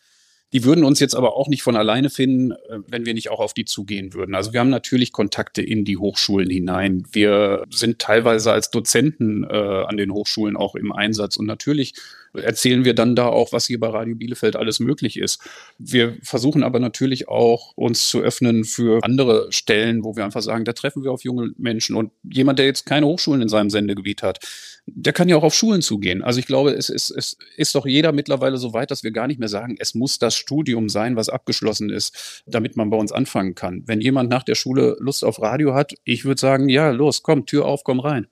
Die 0.53 0.65
würden 0.65 0.85
uns 0.85 0.99
jetzt 0.99 1.15
aber 1.15 1.37
auch 1.37 1.49
nicht 1.49 1.63
von 1.63 1.77
alleine 1.77 2.09
finden, 2.09 2.53
äh, 2.53 2.81
wenn 2.87 3.05
wir 3.05 3.15
nicht 3.15 3.31
auch 3.31 3.41
auf 3.41 3.55
die 3.55 3.65
zugehen 3.65 4.15
würden. 4.15 4.35
Also 4.35 4.53
wir 4.53 4.61
haben 4.61 4.71
natürlich 4.71 5.13
Kontakte 5.13 5.63
in 5.63 5.85
die 5.85 5.99
Hochschulen 5.99 6.49
hinein. 6.49 7.07
Wir 7.13 7.65
sind 7.71 7.99
teilweise 7.99 8.53
als 8.53 8.71
Dozenten 8.71 9.45
äh, 9.45 9.57
an 9.57 9.97
den 9.97 10.13
Hochschulen 10.13 10.57
auch 10.57 10.75
im 10.75 10.93
Einsatz 10.93 11.37
und 11.37 11.47
natürlich 11.47 11.95
erzählen 12.35 12.85
wir 12.85 12.95
dann 12.95 13.17
da 13.17 13.27
auch, 13.27 13.53
was 13.53 13.67
hier 13.67 13.81
bei 13.81 13.89
Radio 13.89 14.15
Bielefeld 14.15 14.57
alles 14.57 14.81
möglich 14.81 15.19
ist. 15.19 15.41
Wir 15.79 16.17
versuchen 16.23 16.63
aber 16.63 16.79
natürlich 16.79 17.29
auch, 17.29 17.73
uns 17.77 18.09
zu 18.09 18.21
öffnen 18.21 18.65
für 18.65 19.03
andere 19.03 19.51
Stellen, 19.51 20.05
wo 20.05 20.17
wir 20.17 20.25
einfach 20.25 20.43
sagen, 20.43 20.65
da 20.65 20.73
treffen 20.73 21.05
wir 21.05 21.13
auf 21.13 21.25
junge 21.25 21.51
Menschen. 21.57 21.97
Und 21.97 22.13
jemand, 22.23 22.59
der 22.59 22.67
jetzt 22.67 22.87
keine 22.87 23.07
Hochschulen 23.07 23.43
in 23.43 23.49
seinem 23.49 23.71
Sendegebiet 23.71 24.23
hat, 24.23 24.41
der 24.87 25.13
kann 25.13 25.29
ja 25.29 25.37
auch 25.37 25.43
auf 25.43 25.55
Schulen 25.55 25.83
zugehen. 25.83 26.23
Also 26.23 26.41
ich 26.41 26.47
glaube, 26.47 26.71
es 26.71 26.89
ist, 26.89 27.11
es 27.11 27.37
ist 27.57 27.75
doch 27.75 27.87
jeder 27.87 28.13
mittlerweile 28.13 28.57
so 28.57 28.73
weit, 28.73 28.91
dass 28.91 29.05
wir 29.05 29.11
gar 29.11 29.27
nicht 29.27 29.39
mehr 29.39 29.49
sagen, 29.49 29.77
es 29.79 29.95
muss 29.95 30.19
das 30.19 30.35
Studium 30.35 30.89
sein, 30.89 31.17
was 31.17 31.29
abgeschlossen 31.29 31.91
ist, 31.91 32.43
damit 32.47 32.77
man 32.77 32.91
bei 32.91 32.97
uns 32.97 33.13
anfangen 33.13 33.55
kann. 33.55 33.83
Wenn 33.87 34.01
jemand 34.01 34.31
nach 34.31 34.43
der 34.43 34.55
Schule 34.55 34.97
Lust 34.99 35.25
auf 35.25 35.41
Radio 35.43 35.75
hat, 35.75 35.93
ich 36.05 36.25
würde 36.25 36.41
sagen, 36.41 36.69
ja, 36.69 36.91
los, 36.91 37.23
komm, 37.23 37.45
Tür 37.45 37.67
auf, 37.67 37.85
komm 37.85 38.01
rein 38.01 38.29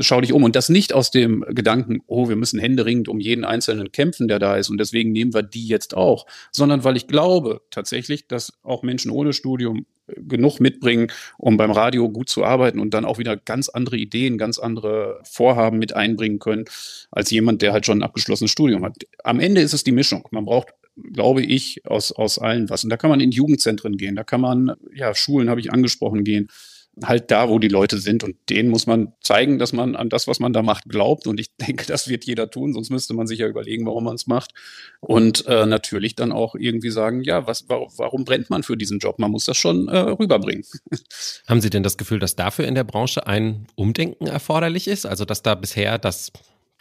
schau 0.00 0.20
dich 0.20 0.32
um. 0.32 0.44
Und 0.44 0.56
das 0.56 0.68
nicht 0.68 0.92
aus 0.92 1.10
dem 1.10 1.44
Gedanken, 1.48 2.00
oh, 2.06 2.28
wir 2.28 2.36
müssen 2.36 2.58
händeringend 2.58 3.08
um 3.08 3.20
jeden 3.20 3.44
einzelnen 3.44 3.92
kämpfen, 3.92 4.28
der 4.28 4.38
da 4.38 4.56
ist 4.56 4.70
und 4.70 4.78
deswegen 4.78 5.12
nehmen 5.12 5.34
wir 5.34 5.42
die 5.42 5.66
jetzt 5.66 5.96
auch, 5.96 6.26
sondern 6.52 6.84
weil 6.84 6.96
ich 6.96 7.06
glaube 7.06 7.60
tatsächlich, 7.70 8.26
dass 8.26 8.52
auch 8.62 8.82
Menschen 8.82 9.10
ohne 9.10 9.32
Studium 9.32 9.86
äh, 10.06 10.14
genug 10.22 10.60
mitbringen, 10.60 11.08
um 11.38 11.56
beim 11.56 11.70
Radio 11.70 12.08
gut 12.08 12.28
zu 12.28 12.44
arbeiten 12.44 12.78
und 12.78 12.94
dann 12.94 13.04
auch 13.04 13.18
wieder 13.18 13.36
ganz 13.36 13.68
andere 13.68 13.96
Ideen, 13.96 14.38
ganz 14.38 14.58
andere 14.58 15.20
Vorhaben 15.24 15.78
mit 15.78 15.94
einbringen 15.94 16.38
können, 16.38 16.64
als 17.10 17.30
jemand, 17.30 17.62
der 17.62 17.72
halt 17.72 17.86
schon 17.86 17.98
ein 17.98 18.04
abgeschlossenes 18.04 18.50
Studium 18.50 18.84
hat. 18.84 18.96
Am 19.22 19.40
Ende 19.40 19.60
ist 19.60 19.74
es 19.74 19.84
die 19.84 19.92
Mischung. 19.92 20.26
Man 20.30 20.44
braucht 20.44 20.68
glaube 21.12 21.42
ich, 21.42 21.84
aus, 21.86 22.12
aus 22.12 22.38
allen 22.38 22.70
was. 22.70 22.84
Und 22.84 22.90
da 22.90 22.96
kann 22.96 23.10
man 23.10 23.18
in 23.18 23.32
Jugendzentren 23.32 23.96
gehen, 23.96 24.14
da 24.14 24.22
kann 24.22 24.40
man, 24.40 24.74
ja, 24.94 25.12
Schulen 25.12 25.50
habe 25.50 25.58
ich 25.58 25.72
angesprochen, 25.72 26.22
gehen 26.22 26.48
halt 27.02 27.30
da, 27.30 27.48
wo 27.48 27.58
die 27.58 27.68
Leute 27.68 27.98
sind. 27.98 28.22
Und 28.22 28.36
denen 28.48 28.70
muss 28.70 28.86
man 28.86 29.12
zeigen, 29.20 29.58
dass 29.58 29.72
man 29.72 29.96
an 29.96 30.08
das, 30.08 30.26
was 30.28 30.40
man 30.40 30.52
da 30.52 30.62
macht, 30.62 30.88
glaubt. 30.88 31.26
Und 31.26 31.40
ich 31.40 31.54
denke, 31.60 31.86
das 31.86 32.08
wird 32.08 32.24
jeder 32.24 32.50
tun, 32.50 32.72
sonst 32.72 32.90
müsste 32.90 33.14
man 33.14 33.26
sich 33.26 33.40
ja 33.40 33.48
überlegen, 33.48 33.86
warum 33.86 34.04
man 34.04 34.14
es 34.14 34.26
macht. 34.26 34.52
Und 35.00 35.46
äh, 35.46 35.66
natürlich 35.66 36.14
dann 36.14 36.32
auch 36.32 36.54
irgendwie 36.54 36.90
sagen, 36.90 37.22
ja, 37.22 37.46
was, 37.46 37.68
warum, 37.68 37.88
warum 37.96 38.24
brennt 38.24 38.50
man 38.50 38.62
für 38.62 38.76
diesen 38.76 38.98
Job? 38.98 39.18
Man 39.18 39.30
muss 39.30 39.44
das 39.44 39.56
schon 39.56 39.88
äh, 39.88 39.98
rüberbringen. 39.98 40.64
Haben 41.48 41.60
Sie 41.60 41.70
denn 41.70 41.82
das 41.82 41.96
Gefühl, 41.96 42.18
dass 42.18 42.36
dafür 42.36 42.66
in 42.66 42.74
der 42.74 42.84
Branche 42.84 43.26
ein 43.26 43.66
Umdenken 43.74 44.26
erforderlich 44.26 44.88
ist? 44.88 45.06
Also, 45.06 45.24
dass 45.24 45.42
da 45.42 45.54
bisher 45.54 45.98
das 45.98 46.32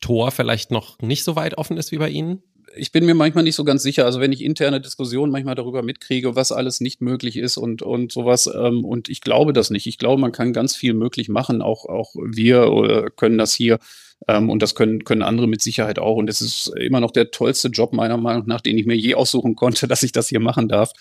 Tor 0.02 0.32
vielleicht 0.32 0.72
noch 0.72 1.00
nicht 1.00 1.24
so 1.24 1.36
weit 1.36 1.58
offen 1.58 1.78
ist 1.78 1.92
wie 1.92 1.98
bei 1.98 2.10
Ihnen? 2.10 2.44
Ich 2.76 2.92
bin 2.92 3.06
mir 3.06 3.16
manchmal 3.16 3.44
nicht 3.44 3.56
so 3.56 3.64
ganz 3.64 3.84
sicher. 3.84 4.06
Also 4.06 4.20
wenn 4.20 4.32
ich 4.32 4.44
interne 4.44 4.82
Diskussionen 4.82 5.32
manchmal 5.32 5.56
darüber 5.56 5.84
mitkriege, 5.84 6.36
was 6.36 6.52
alles 6.52 6.82
nicht 6.82 7.02
möglich 7.02 7.38
ist 7.38 7.58
und, 7.58 7.82
und 7.82 8.12
sowas, 8.12 8.50
ähm, 8.54 8.86
und 8.86 9.10
ich 9.10 9.22
glaube 9.22 9.54
das 9.54 9.70
nicht. 9.70 9.88
Ich 9.88 9.98
glaube, 9.98 10.22
man 10.22 10.32
kann 10.32 10.54
ganz 10.54 10.76
viel 10.76 10.94
möglich 10.94 11.30
machen. 11.30 11.62
Auch, 11.62 11.86
auch 11.86 12.14
wir 12.16 12.64
äh, 12.64 13.10
können 13.16 13.38
das 13.38 13.54
hier. 13.54 13.80
Ähm, 14.28 14.50
und 14.50 14.62
das 14.62 14.76
können, 14.76 15.04
können 15.04 15.22
andere 15.22 15.48
mit 15.48 15.62
Sicherheit 15.62 16.00
auch. 16.00 16.16
Und 16.16 16.30
es 16.30 16.42
ist 16.42 16.72
immer 16.80 17.00
noch 17.00 17.12
der 17.12 17.32
tollste 17.32 17.70
Job 17.70 17.94
meiner 17.94 18.18
Meinung 18.18 18.48
nach, 18.48 18.62
den 18.62 18.78
ich 18.78 18.86
mir 18.86 18.96
je 18.96 19.16
aussuchen 19.16 19.56
konnte, 19.56 19.88
dass 19.90 20.04
ich 20.04 20.12
das 20.12 20.30
hier 20.30 20.40
machen 20.40 20.68
darf. 20.68 20.94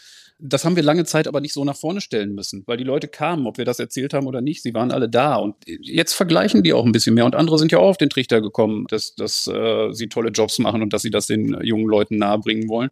Das 0.45 0.65
haben 0.65 0.75
wir 0.75 0.83
lange 0.83 1.05
Zeit 1.05 1.29
aber 1.29 1.41
nicht 1.41 1.53
so 1.53 1.65
nach 1.65 1.77
vorne 1.77 2.01
stellen 2.01 2.35
müssen, 2.35 2.65
weil 2.67 2.77
die 2.77 2.85
Leute 2.85 3.07
kamen, 3.07 3.47
ob 3.47 3.59
wir 3.59 3.65
das 3.65 3.79
erzählt 3.79 4.13
haben 4.13 4.27
oder 4.27 4.41
nicht, 4.41 4.63
sie 4.63 4.75
waren 4.75 4.91
alle 4.91 5.09
da. 5.09 5.37
Und 5.37 5.55
jetzt 5.67 6.15
vergleichen 6.15 6.63
die 6.63 6.73
auch 6.73 6.85
ein 6.85 6.93
bisschen 6.93 7.15
mehr. 7.15 7.25
Und 7.25 7.37
andere 7.37 7.59
sind 7.59 7.71
ja 7.71 7.79
auch 7.79 7.91
auf 7.91 7.99
den 7.99 8.11
Trichter 8.11 8.41
gekommen, 8.41 8.87
dass, 8.89 9.15
dass 9.15 9.47
äh, 9.47 9.93
sie 9.93 10.09
tolle 10.09 10.31
Jobs 10.31 10.59
machen 10.59 10.83
und 10.83 10.93
dass 10.93 11.03
sie 11.03 11.11
das 11.11 11.29
den 11.29 11.57
jungen 11.63 11.87
Leuten 11.87 12.19
nahebringen 12.19 12.69
wollen. 12.69 12.91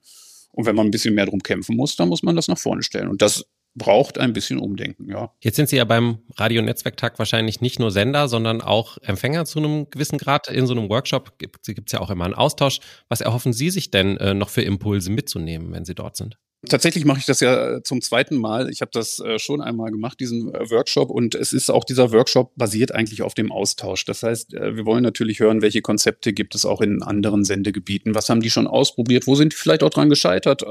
Und 0.53 0.67
wenn 0.67 0.77
man 0.77 0.87
ein 0.87 0.91
bisschen 0.91 1.15
mehr 1.15 1.27
drum 1.27 1.43
kämpfen 1.43 1.77
muss, 1.77 1.97
dann 1.97 2.09
muss 2.09 2.23
man 2.23 2.37
das 2.37 2.49
nach 2.49 2.59
vorne 2.59 2.83
stellen. 2.83 3.09
Und 3.09 3.23
das 3.23 3.45
braucht 3.75 4.19
ein 4.19 4.33
bisschen 4.33 4.59
Umdenken, 4.59 5.09
ja. 5.09 5.33
Jetzt 5.41 5.57
sind 5.57 5.69
Sie 5.69 5.77
ja 5.77 5.85
beim 5.85 6.19
Radio-Netzwerktag 6.37 7.19
wahrscheinlich 7.19 7.61
nicht 7.61 7.79
nur 7.79 7.91
Sender, 7.91 8.29
sondern 8.29 8.61
auch 8.61 8.99
Empfänger 9.03 9.45
zu 9.45 9.61
einem 9.61 9.89
gewissen 9.91 10.19
Grad. 10.19 10.49
In 10.49 10.67
so 10.67 10.75
einem 10.75 10.89
Workshop 10.89 11.39
gibt 11.39 11.69
es 11.69 11.93
ja 11.93 12.01
auch 12.01 12.11
immer 12.11 12.25
einen 12.25 12.35
Austausch. 12.35 12.81
Was 13.09 13.21
erhoffen 13.21 13.53
Sie 13.53 13.71
sich 13.71 13.91
denn 13.91 14.17
äh, 14.17 14.35
noch 14.35 14.49
für 14.51 14.63
Impulse 14.63 15.11
mitzunehmen, 15.11 15.73
wenn 15.73 15.85
Sie 15.85 15.95
dort 15.95 16.17
sind? 16.17 16.37
Tatsächlich 16.69 17.07
mache 17.07 17.21
ich 17.21 17.25
das 17.25 17.41
ja 17.41 17.77
äh, 17.77 17.83
zum 17.83 18.03
zweiten 18.03 18.37
Mal. 18.37 18.69
Ich 18.69 18.83
habe 18.83 18.91
das 18.93 19.19
äh, 19.19 19.39
schon 19.39 19.63
einmal 19.63 19.91
gemacht, 19.91 20.21
diesen 20.21 20.55
äh, 20.55 20.71
Workshop. 20.71 21.09
Und 21.09 21.35
es 21.35 21.55
ist 21.55 21.71
auch 21.71 21.85
dieser 21.85 22.13
Workshop 22.13 22.53
basiert 22.55 22.93
eigentlich 22.93 23.23
auf 23.23 23.33
dem 23.33 23.51
Austausch. 23.51 24.05
Das 24.05 24.23
heißt, 24.23 24.53
wir 24.53 24.85
wollen 24.85 25.03
natürlich 25.03 25.41
hören, 25.41 25.63
welche 25.63 25.81
Konzepte 25.81 26.35
gibt 26.35 26.55
es 26.55 26.67
auch 26.67 26.83
in 26.83 27.03
anderen 27.03 27.45
Sendegebieten. 27.45 28.15
Was 28.15 28.29
haben 28.29 28.43
die 28.43 28.51
schon 28.51 28.67
ausprobiert? 28.67 29.27
Wo 29.27 29.37
sind 29.37 29.55
die 29.55 29.57
vielleicht 29.57 29.83
auch 29.83 29.91
dran 29.91 30.11
gescheitert? 30.11 30.63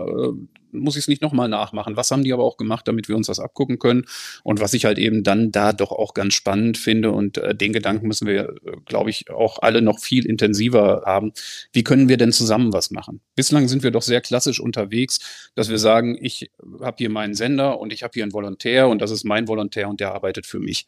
Muss 0.72 0.96
ich 0.96 1.02
es 1.02 1.08
nicht 1.08 1.22
nochmal 1.22 1.50
nachmachen? 1.50 1.96
Was 1.96 2.12
haben 2.12 2.24
die 2.24 2.34
aber 2.34 2.44
auch 2.44 2.58
gemacht, 2.58 2.88
damit 2.88 3.08
wir 3.10 3.16
uns 3.16 3.28
das 3.28 3.40
abgucken 3.40 3.80
können? 3.80 4.06
Und 4.44 4.60
was 4.60 4.74
ich 4.74 4.86
halt 4.86 4.98
eben 4.98 5.24
dann 5.24 5.52
da 5.52 5.74
doch 5.74 5.92
auch 5.92 6.14
ganz 6.14 6.34
spannend 6.34 6.78
finde 6.78 7.12
und 7.12 7.38
äh, 7.38 7.56
den 7.56 7.74
Gedanken 7.74 8.08
müssen 8.08 8.28
wir, 8.28 8.56
äh, 8.66 8.78
glaube 8.86 9.10
ich, 9.10 9.30
auch 9.30 9.60
alle 9.60 9.82
noch 9.82 10.00
viel 10.00 10.26
intensiver 10.26 11.04
haben. 11.06 11.32
Wie 11.74 11.84
können 11.84 12.10
wir 12.10 12.18
denn 12.18 12.32
zusammen 12.32 12.74
was 12.74 12.92
machen? 12.92 13.22
Bislang 13.36 13.68
sind 13.68 13.84
wir 13.84 13.92
doch 13.92 14.02
sehr 14.02 14.22
klassisch 14.22 14.60
unterwegs, 14.60 15.52
dass 15.56 15.70
wir 15.70 15.80
sagen, 15.80 16.18
ich 16.20 16.52
habe 16.82 16.98
hier 16.98 17.10
meinen 17.10 17.34
Sender 17.34 17.80
und 17.80 17.94
ich 17.94 18.04
habe 18.04 18.12
hier 18.14 18.24
einen 18.24 18.34
Volontär 18.34 18.88
und 18.88 19.02
das 19.02 19.12
ist 19.12 19.24
mein 19.24 19.48
Volontär 19.48 19.90
und 19.90 20.00
der 20.00 20.14
arbeitet 20.14 20.46
für 20.46 20.60
mich. 20.60 20.88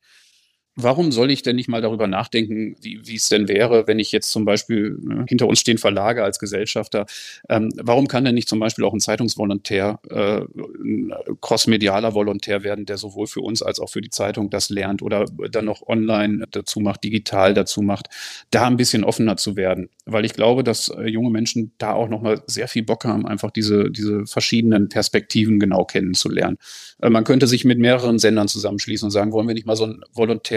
Warum 0.75 1.11
soll 1.11 1.31
ich 1.31 1.43
denn 1.43 1.57
nicht 1.57 1.67
mal 1.67 1.81
darüber 1.81 2.07
nachdenken, 2.07 2.77
wie, 2.81 3.01
wie 3.05 3.15
es 3.15 3.27
denn 3.27 3.49
wäre, 3.49 3.87
wenn 3.87 3.99
ich 3.99 4.13
jetzt 4.13 4.31
zum 4.31 4.45
Beispiel, 4.45 4.97
ne, 5.01 5.25
hinter 5.27 5.47
uns 5.47 5.59
stehen 5.59 5.77
Verlage 5.77 6.23
als 6.23 6.39
Gesellschafter, 6.39 7.05
ähm, 7.49 7.73
warum 7.75 8.07
kann 8.07 8.23
denn 8.23 8.35
nicht 8.35 8.47
zum 8.47 8.59
Beispiel 8.59 8.85
auch 8.85 8.93
ein 8.93 9.01
Zeitungsvolontär, 9.01 9.99
äh, 10.09 10.41
ein 10.81 11.13
crossmedialer 11.41 12.13
Volontär 12.13 12.63
werden, 12.63 12.85
der 12.85 12.97
sowohl 12.97 13.27
für 13.27 13.41
uns 13.41 13.61
als 13.61 13.81
auch 13.81 13.89
für 13.89 13.99
die 13.99 14.09
Zeitung 14.09 14.49
das 14.49 14.69
lernt 14.69 15.01
oder 15.01 15.25
dann 15.51 15.65
noch 15.65 15.85
online 15.87 16.45
dazu 16.51 16.79
macht, 16.79 17.03
digital 17.03 17.53
dazu 17.53 17.81
macht, 17.81 18.07
da 18.51 18.65
ein 18.65 18.77
bisschen 18.77 19.03
offener 19.03 19.35
zu 19.35 19.57
werden. 19.57 19.89
Weil 20.05 20.23
ich 20.23 20.33
glaube, 20.33 20.63
dass 20.63 20.87
äh, 20.87 21.07
junge 21.07 21.31
Menschen 21.31 21.73
da 21.79 21.93
auch 21.93 22.07
nochmal 22.07 22.43
sehr 22.47 22.69
viel 22.69 22.83
Bock 22.83 23.03
haben, 23.03 23.27
einfach 23.27 23.51
diese, 23.51 23.91
diese 23.91 24.25
verschiedenen 24.25 24.87
Perspektiven 24.87 25.59
genau 25.59 25.83
kennenzulernen. 25.83 26.57
Äh, 27.01 27.09
man 27.09 27.25
könnte 27.25 27.47
sich 27.47 27.65
mit 27.65 27.77
mehreren 27.77 28.19
Sendern 28.19 28.47
zusammenschließen 28.47 29.07
und 29.07 29.11
sagen, 29.11 29.33
wollen 29.33 29.47
wir 29.47 29.53
nicht 29.53 29.67
mal 29.67 29.75
so 29.75 29.85
ein 29.85 30.01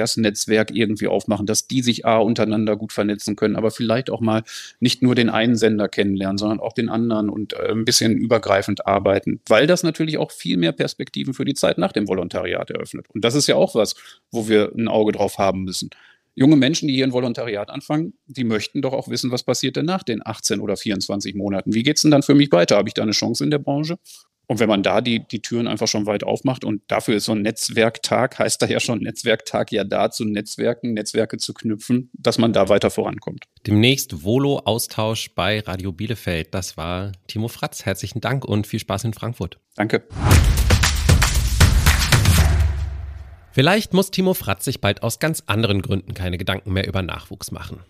Volontärsnetzwerk 0.04 0.70
irgendwie 0.72 1.08
aufmachen, 1.08 1.46
dass 1.46 1.66
die 1.66 1.82
sich 1.82 2.06
A 2.06 2.18
untereinander 2.18 2.76
gut 2.76 2.92
vernetzen 2.92 3.36
können, 3.36 3.56
aber 3.56 3.70
vielleicht 3.70 4.10
auch 4.10 4.20
mal 4.20 4.42
nicht 4.80 5.02
nur 5.02 5.14
den 5.14 5.30
einen 5.30 5.56
Sender 5.56 5.88
kennenlernen, 5.88 6.38
sondern 6.38 6.60
auch 6.60 6.72
den 6.72 6.88
anderen 6.88 7.28
und 7.28 7.54
äh, 7.54 7.70
ein 7.70 7.84
bisschen 7.84 8.16
übergreifend 8.16 8.86
arbeiten, 8.86 9.40
weil 9.48 9.66
das 9.66 9.82
natürlich 9.82 10.18
auch 10.18 10.30
viel 10.30 10.56
mehr 10.56 10.72
Perspektiven 10.72 11.34
für 11.34 11.44
die 11.44 11.54
Zeit 11.54 11.78
nach 11.78 11.92
dem 11.92 12.08
Volontariat 12.08 12.70
eröffnet. 12.70 13.06
Und 13.12 13.24
das 13.24 13.34
ist 13.34 13.46
ja 13.46 13.56
auch 13.56 13.74
was, 13.74 13.94
wo 14.30 14.48
wir 14.48 14.72
ein 14.76 14.88
Auge 14.88 15.12
drauf 15.12 15.38
haben 15.38 15.64
müssen 15.64 15.90
junge 16.36 16.56
Menschen, 16.56 16.88
die 16.88 16.94
hier 16.94 17.06
ein 17.06 17.12
Volontariat 17.12 17.70
anfangen, 17.70 18.14
die 18.26 18.42
möchten 18.42 18.82
doch 18.82 18.92
auch 18.92 19.06
wissen, 19.06 19.30
was 19.30 19.44
passiert 19.44 19.76
denn 19.76 19.86
nach 19.86 20.02
den 20.02 20.20
18 20.26 20.58
oder 20.58 20.76
24 20.76 21.36
Monaten. 21.36 21.74
Wie 21.74 21.84
geht 21.84 21.94
es 21.94 22.02
denn 22.02 22.10
dann 22.10 22.24
für 22.24 22.34
mich 22.34 22.50
weiter? 22.50 22.76
Habe 22.76 22.88
ich 22.88 22.94
da 22.94 23.02
eine 23.02 23.12
Chance 23.12 23.44
in 23.44 23.52
der 23.52 23.60
Branche? 23.60 23.98
Und 24.46 24.60
wenn 24.60 24.68
man 24.68 24.82
da 24.82 25.00
die, 25.00 25.26
die 25.26 25.40
Türen 25.40 25.66
einfach 25.66 25.88
schon 25.88 26.06
weit 26.06 26.22
aufmacht 26.24 26.64
und 26.64 26.82
dafür 26.88 27.16
ist 27.16 27.24
so 27.24 27.32
ein 27.32 27.42
Netzwerktag, 27.42 28.38
heißt 28.38 28.60
da 28.60 28.66
ja 28.66 28.78
schon 28.78 28.98
Netzwerktag 29.00 29.72
ja 29.72 29.84
da 29.84 30.10
zu 30.10 30.24
Netzwerken, 30.24 30.92
Netzwerke 30.92 31.38
zu 31.38 31.54
knüpfen, 31.54 32.10
dass 32.12 32.38
man 32.38 32.52
da 32.52 32.68
weiter 32.68 32.90
vorankommt. 32.90 33.44
Demnächst 33.66 34.22
Volo-Austausch 34.22 35.34
bei 35.34 35.60
Radio 35.60 35.92
Bielefeld. 35.92 36.52
Das 36.52 36.76
war 36.76 37.12
Timo 37.26 37.48
Fratz. 37.48 37.86
Herzlichen 37.86 38.20
Dank 38.20 38.44
und 38.44 38.66
viel 38.66 38.80
Spaß 38.80 39.04
in 39.04 39.14
Frankfurt. 39.14 39.58
Danke. 39.76 40.06
Vielleicht 43.52 43.94
muss 43.94 44.10
Timo 44.10 44.34
Fratz 44.34 44.64
sich 44.64 44.80
bald 44.80 45.02
aus 45.02 45.20
ganz 45.20 45.44
anderen 45.46 45.80
Gründen 45.80 46.12
keine 46.12 46.38
Gedanken 46.38 46.72
mehr 46.72 46.88
über 46.88 47.02
Nachwuchs 47.02 47.52
machen. 47.52 47.80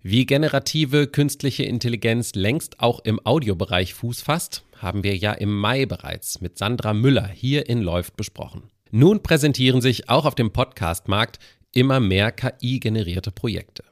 Wie 0.00 0.26
generative 0.26 1.08
künstliche 1.08 1.64
Intelligenz 1.64 2.36
längst 2.36 2.78
auch 2.78 3.00
im 3.00 3.18
Audiobereich 3.26 3.94
Fuß 3.94 4.22
fasst, 4.22 4.64
haben 4.76 5.02
wir 5.02 5.16
ja 5.16 5.32
im 5.32 5.52
Mai 5.52 5.86
bereits 5.86 6.40
mit 6.40 6.56
Sandra 6.56 6.94
Müller 6.94 7.26
hier 7.26 7.68
in 7.68 7.82
Läuft 7.82 8.16
besprochen. 8.16 8.70
Nun 8.92 9.24
präsentieren 9.24 9.80
sich 9.80 10.08
auch 10.08 10.24
auf 10.24 10.36
dem 10.36 10.52
Podcast-Markt 10.52 11.40
immer 11.72 11.98
mehr 11.98 12.30
KI-generierte 12.30 13.32
Projekte. 13.32 13.82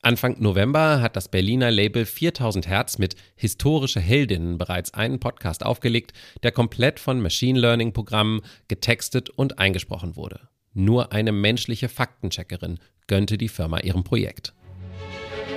Anfang 0.00 0.40
November 0.40 1.02
hat 1.02 1.16
das 1.16 1.28
Berliner 1.28 1.72
Label 1.72 2.06
4000 2.06 2.68
Hertz 2.68 2.98
mit 2.98 3.16
Historische 3.34 3.98
Heldinnen 3.98 4.58
bereits 4.58 4.94
einen 4.94 5.18
Podcast 5.18 5.66
aufgelegt, 5.66 6.12
der 6.44 6.52
komplett 6.52 7.00
von 7.00 7.20
Machine 7.20 7.58
Learning-Programmen 7.58 8.42
getextet 8.68 9.28
und 9.28 9.58
eingesprochen 9.58 10.14
wurde. 10.14 10.48
Nur 10.72 11.12
eine 11.12 11.32
menschliche 11.32 11.88
Faktencheckerin 11.88 12.78
gönnte 13.08 13.38
die 13.38 13.48
Firma 13.48 13.80
ihrem 13.80 14.04
Projekt. 14.04 14.54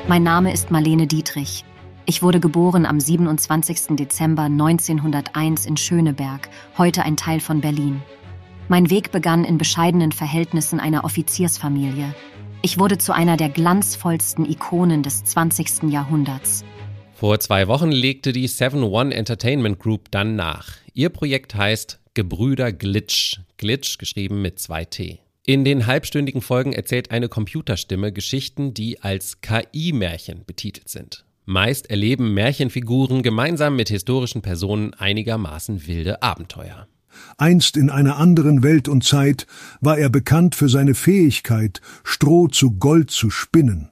Mein 0.10 0.24
Name 0.24 0.52
ist 0.52 0.72
Marlene 0.72 1.06
Dietrich. 1.06 1.64
Ich 2.08 2.24
wurde 2.24 2.40
geboren 2.40 2.88
am 2.88 3.00
27. 3.00 3.96
Dezember 3.96 4.46
1901 4.46 5.68
in 5.68 5.78
Schöneberg, 5.78 6.50
heute 6.80 7.04
ein 7.04 7.16
Teil 7.16 7.40
von 7.40 7.62
Berlin. 7.62 8.02
Mein 8.70 8.90
Weg 8.90 9.12
begann 9.12 9.46
in 9.46 9.60
bescheidenen 9.60 10.12
Verhältnissen 10.12 10.80
einer 10.80 11.04
Offiziersfamilie. 11.04 12.16
Ich 12.64 12.80
wurde 12.80 12.98
zu 12.98 13.14
einer 13.14 13.38
der 13.38 13.50
glanzvollsten 13.50 14.50
Ikonen 14.50 15.04
des 15.04 15.26
20. 15.26 15.92
Jahrhunderts. 15.92 16.66
Vor 17.14 17.40
zwei 17.40 17.68
Wochen 17.68 17.92
legte 17.92 18.34
die 18.34 18.50
7-One 18.50 19.14
Entertainment 19.14 19.78
Group 19.78 20.10
dann 20.10 20.36
nach. 20.36 20.72
Ihr 20.96 21.10
Projekt 21.10 21.54
heißt 21.54 22.00
Gebrüder 22.16 22.72
Glitch. 22.72 23.42
Glitch 23.58 24.00
geschrieben 24.00 24.42
mit 24.42 24.58
zwei 24.58 24.86
T. 24.86 25.20
In 25.50 25.66
den 25.66 25.88
halbstündigen 25.88 26.44
Folgen 26.44 26.74
erzählt 26.74 27.10
eine 27.10 27.28
Computerstimme 27.28 28.14
Geschichten, 28.14 28.76
die 28.76 29.02
als 29.02 29.42
KI-Märchen 29.42 30.46
betitelt 30.46 30.90
sind. 30.90 31.26
Meist 31.46 31.90
erleben 31.90 32.36
Märchenfiguren 32.36 33.24
gemeinsam 33.24 33.76
mit 33.76 33.90
historischen 33.90 34.44
Personen 34.44 34.94
einigermaßen 34.94 35.88
wilde 35.88 36.22
Abenteuer. 36.22 36.88
Einst 37.40 37.78
in 37.78 37.90
einer 37.90 38.18
anderen 38.18 38.62
Welt 38.62 38.88
und 38.88 39.04
Zeit 39.04 39.48
war 39.82 39.98
er 39.98 40.12
bekannt 40.12 40.54
für 40.54 40.70
seine 40.70 40.94
Fähigkeit, 40.94 41.82
Stroh 42.04 42.48
zu 42.48 42.74
Gold 42.74 43.10
zu 43.10 43.32
spinnen. 43.32 43.90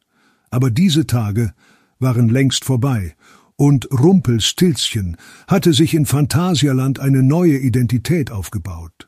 Aber 0.51 0.69
diese 0.69 1.07
Tage 1.07 1.55
waren 1.97 2.29
längst 2.29 2.65
vorbei, 2.65 3.15
und 3.55 3.89
Rumpelstilzchen 3.91 5.17
hatte 5.47 5.73
sich 5.73 5.95
in 5.95 6.05
Phantasialand 6.05 6.99
eine 6.99 7.23
neue 7.23 7.57
Identität 7.57 8.29
aufgebaut. 8.29 9.06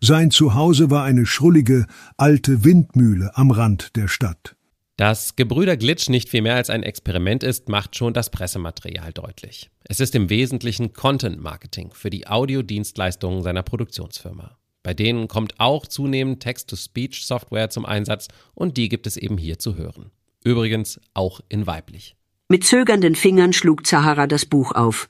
Sein 0.00 0.30
Zuhause 0.30 0.90
war 0.90 1.02
eine 1.02 1.26
schrullige, 1.26 1.86
alte 2.16 2.62
Windmühle 2.62 3.32
am 3.34 3.50
Rand 3.50 3.96
der 3.96 4.06
Stadt. 4.06 4.54
Dass 4.96 5.34
Gebrüder 5.34 5.76
Glitch 5.76 6.08
nicht 6.08 6.28
viel 6.28 6.42
mehr 6.42 6.54
als 6.54 6.70
ein 6.70 6.84
Experiment 6.84 7.42
ist, 7.42 7.68
macht 7.68 7.96
schon 7.96 8.14
das 8.14 8.30
Pressematerial 8.30 9.12
deutlich. 9.12 9.70
Es 9.84 9.98
ist 9.98 10.14
im 10.14 10.30
Wesentlichen 10.30 10.92
Content 10.92 11.42
Marketing 11.42 11.90
für 11.92 12.10
die 12.10 12.28
Audiodienstleistungen 12.28 13.42
seiner 13.42 13.64
Produktionsfirma. 13.64 14.56
Bei 14.84 14.94
denen 14.94 15.26
kommt 15.26 15.58
auch 15.58 15.84
zunehmend 15.84 16.40
Text-to-Speech-Software 16.44 17.68
zum 17.70 17.84
Einsatz 17.84 18.28
und 18.54 18.76
die 18.76 18.88
gibt 18.88 19.08
es 19.08 19.16
eben 19.16 19.36
hier 19.36 19.58
zu 19.58 19.76
hören. 19.76 20.12
Übrigens 20.44 21.00
auch 21.12 21.40
in 21.48 21.66
weiblich. 21.66 22.14
Mit 22.48 22.64
zögernden 22.64 23.16
Fingern 23.16 23.52
schlug 23.52 23.84
Zahara 23.84 24.28
das 24.28 24.46
Buch 24.46 24.72
auf. 24.72 25.08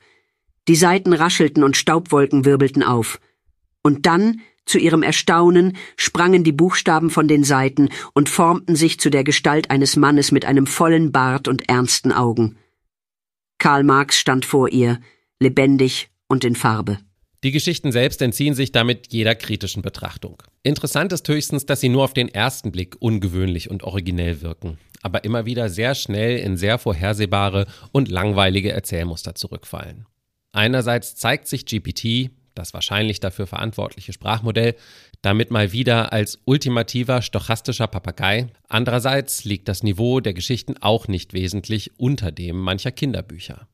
Die 0.67 0.75
Seiten 0.75 1.13
raschelten 1.13 1.63
und 1.63 1.77
Staubwolken 1.77 2.43
wirbelten 2.43 2.81
auf. 2.81 3.19
Und 3.81 4.05
dann, 4.05 4.41
zu 4.69 4.77
ihrem 4.77 5.03
Erstaunen, 5.03 5.75
sprangen 5.97 6.43
die 6.43 6.51
Buchstaben 6.51 7.09
von 7.09 7.27
den 7.27 7.43
Seiten 7.43 7.89
und 8.13 8.29
formten 8.29 8.75
sich 8.75 8.99
zu 8.99 9.09
der 9.09 9.23
Gestalt 9.23 9.69
eines 9.69 9.95
Mannes 9.95 10.31
mit 10.31 10.45
einem 10.45 10.67
vollen 10.67 11.11
Bart 11.11 11.47
und 11.47 11.67
ernsten 11.69 12.11
Augen. 12.11 12.57
Karl 13.57 13.83
Marx 13.83 14.17
stand 14.17 14.45
vor 14.45 14.69
ihr, 14.69 14.99
lebendig 15.39 16.09
und 16.27 16.45
in 16.45 16.55
Farbe. 16.55 16.99
Die 17.43 17.51
Geschichten 17.51 17.91
selbst 17.91 18.21
entziehen 18.21 18.53
sich 18.53 18.71
damit 18.71 19.07
jeder 19.11 19.35
kritischen 19.35 19.81
Betrachtung. 19.81 20.43
Interessant 20.63 21.13
ist 21.13 21.27
höchstens, 21.27 21.65
dass 21.65 21.79
sie 21.79 21.89
nur 21.89 22.03
auf 22.03 22.13
den 22.13 22.27
ersten 22.27 22.71
Blick 22.71 22.97
ungewöhnlich 22.99 23.69
und 23.69 23.83
originell 23.83 24.41
wirken 24.41 24.77
aber 25.01 25.23
immer 25.23 25.45
wieder 25.45 25.69
sehr 25.69 25.95
schnell 25.95 26.37
in 26.37 26.57
sehr 26.57 26.77
vorhersehbare 26.77 27.67
und 27.91 28.09
langweilige 28.09 28.71
Erzählmuster 28.71 29.35
zurückfallen. 29.35 30.05
Einerseits 30.51 31.15
zeigt 31.15 31.47
sich 31.47 31.65
GPT, 31.65 32.31
das 32.55 32.73
wahrscheinlich 32.73 33.19
dafür 33.19 33.47
verantwortliche 33.47 34.13
Sprachmodell, 34.13 34.75
damit 35.21 35.51
mal 35.51 35.71
wieder 35.71 36.13
als 36.13 36.39
ultimativer 36.45 37.21
stochastischer 37.21 37.87
Papagei. 37.87 38.47
Andererseits 38.67 39.43
liegt 39.43 39.67
das 39.67 39.83
Niveau 39.83 40.19
der 40.19 40.33
Geschichten 40.33 40.75
auch 40.79 41.07
nicht 41.07 41.33
wesentlich 41.33 41.99
unter 41.99 42.31
dem 42.31 42.57
mancher 42.59 42.91
Kinderbücher. 42.91 43.67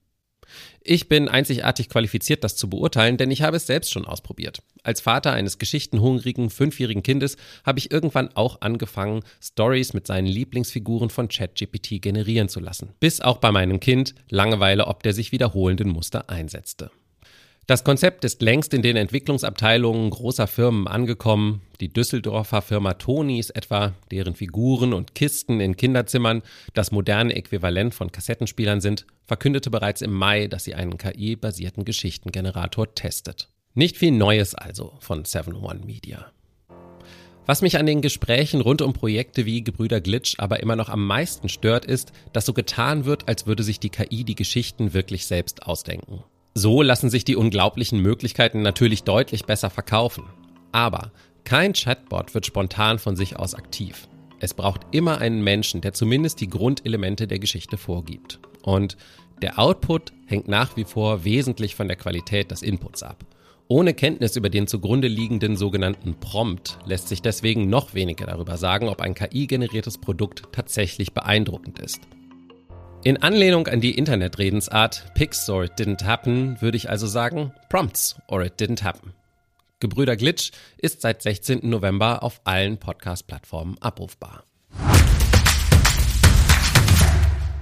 Ich 0.81 1.09
bin 1.09 1.27
einzigartig 1.27 1.89
qualifiziert, 1.89 2.43
das 2.43 2.55
zu 2.55 2.69
beurteilen, 2.69 3.17
denn 3.17 3.31
ich 3.31 3.41
habe 3.41 3.57
es 3.57 3.67
selbst 3.67 3.91
schon 3.91 4.05
ausprobiert. 4.05 4.61
Als 4.83 5.01
Vater 5.01 5.33
eines 5.33 5.57
geschichtenhungrigen 5.57 6.49
fünfjährigen 6.49 7.03
Kindes 7.03 7.37
habe 7.65 7.79
ich 7.79 7.91
irgendwann 7.91 8.29
auch 8.35 8.61
angefangen, 8.61 9.21
Stories 9.41 9.93
mit 9.93 10.07
seinen 10.07 10.27
Lieblingsfiguren 10.27 11.09
von 11.09 11.27
ChatGPT 11.27 12.01
generieren 12.01 12.49
zu 12.49 12.59
lassen. 12.59 12.93
Bis 12.99 13.21
auch 13.21 13.37
bei 13.37 13.51
meinem 13.51 13.79
Kind 13.79 14.15
Langeweile 14.29 14.87
ob 14.87 15.03
der 15.03 15.13
sich 15.13 15.31
wiederholenden 15.31 15.89
Muster 15.89 16.29
einsetzte. 16.29 16.91
Das 17.67 17.83
Konzept 17.83 18.23
ist 18.25 18.43
längst 18.43 18.75
in 18.75 18.83
den 18.83 18.95
Entwicklungsabteilungen 18.95 20.11
großer 20.11 20.45
Firmen 20.45 20.87
angekommen. 20.87 21.61
Die 21.79 21.91
Düsseldorfer 21.91 22.61
Firma 22.61 22.93
Tonis 22.93 23.49
etwa, 23.49 23.95
deren 24.11 24.35
Figuren 24.35 24.93
und 24.93 25.15
Kisten 25.15 25.59
in 25.59 25.75
Kinderzimmern 25.75 26.43
das 26.75 26.91
moderne 26.91 27.35
Äquivalent 27.35 27.95
von 27.95 28.11
Kassettenspielern 28.11 28.81
sind, 28.81 29.07
verkündete 29.23 29.71
bereits 29.71 30.03
im 30.03 30.13
Mai, 30.13 30.45
dass 30.45 30.63
sie 30.63 30.75
einen 30.75 30.99
KI-basierten 30.99 31.85
Geschichtengenerator 31.85 32.93
testet. 32.93 33.49
Nicht 33.73 33.97
viel 33.97 34.11
Neues 34.11 34.53
also 34.53 34.93
von 34.99 35.23
7-One 35.23 35.87
Media. 35.87 36.31
Was 37.47 37.63
mich 37.63 37.79
an 37.79 37.87
den 37.87 38.01
Gesprächen 38.01 38.61
rund 38.61 38.83
um 38.83 38.93
Projekte 38.93 39.47
wie 39.47 39.63
Gebrüder 39.63 40.01
Glitch 40.01 40.35
aber 40.37 40.59
immer 40.59 40.75
noch 40.75 40.89
am 40.89 41.05
meisten 41.05 41.49
stört, 41.49 41.85
ist, 41.85 42.11
dass 42.31 42.45
so 42.45 42.53
getan 42.53 43.05
wird, 43.05 43.27
als 43.27 43.47
würde 43.47 43.63
sich 43.63 43.79
die 43.79 43.89
KI 43.89 44.23
die 44.23 44.35
Geschichten 44.35 44.93
wirklich 44.93 45.25
selbst 45.25 45.63
ausdenken. 45.63 46.23
So 46.57 46.81
lassen 46.81 47.09
sich 47.09 47.25
die 47.25 47.35
unglaublichen 47.35 47.99
Möglichkeiten 47.99 48.61
natürlich 48.61 49.03
deutlich 49.03 49.43
besser 49.43 49.69
verkaufen. 49.69 50.23
Aber 50.71 51.11
kein 51.43 51.73
Chatbot 51.73 52.33
wird 52.33 52.45
spontan 52.45 52.97
von 52.97 53.17
sich 53.17 53.35
aus 53.37 53.55
aktiv. 53.55 54.07
Es 54.39 54.53
braucht 54.53 54.81
immer 54.91 55.17
einen 55.17 55.43
Menschen, 55.43 55.81
der 55.81 55.91
zumindest 55.91 56.39
die 56.39 56.49
Grundelemente 56.49 57.27
der 57.27 57.39
Geschichte 57.39 57.77
vorgibt. 57.77 58.39
Und 58.63 58.95
der 59.41 59.59
Output 59.59 60.13
hängt 60.27 60.47
nach 60.47 60.77
wie 60.77 60.85
vor 60.85 61.25
wesentlich 61.25 61.75
von 61.75 61.89
der 61.89 61.97
Qualität 61.97 62.51
des 62.51 62.61
Inputs 62.61 63.03
ab. 63.03 63.25
Ohne 63.67 63.93
Kenntnis 63.93 64.37
über 64.37 64.49
den 64.49 64.67
zugrunde 64.67 65.09
liegenden 65.09 65.57
sogenannten 65.57 66.15
Prompt 66.21 66.79
lässt 66.85 67.09
sich 67.09 67.21
deswegen 67.21 67.69
noch 67.69 67.93
weniger 67.95 68.27
darüber 68.27 68.55
sagen, 68.55 68.87
ob 68.87 69.01
ein 69.01 69.13
KI-generiertes 69.13 69.97
Produkt 69.97 70.43
tatsächlich 70.53 71.13
beeindruckend 71.13 71.79
ist. 71.79 71.99
In 73.07 73.17
Anlehnung 73.17 73.67
an 73.67 73.81
die 73.81 73.91
Internetredensart 73.91 75.13
Pics 75.13 75.47
or 75.47 75.65
it 75.65 75.73
didn't 75.77 76.03
happen 76.05 76.59
würde 76.59 76.75
ich 76.75 76.89
also 76.89 77.05
sagen 77.05 77.53
Prompts 77.69 78.15
or 78.27 78.43
it 78.43 78.59
didn't 78.59 78.81
happen. 78.83 79.13
Gebrüder 79.79 80.15
Glitch 80.15 80.49
ist 80.79 81.01
seit 81.01 81.21
16. 81.21 81.69
November 81.69 82.23
auf 82.23 82.41
allen 82.45 82.79
Podcast-Plattformen 82.79 83.77
abrufbar. 83.79 84.43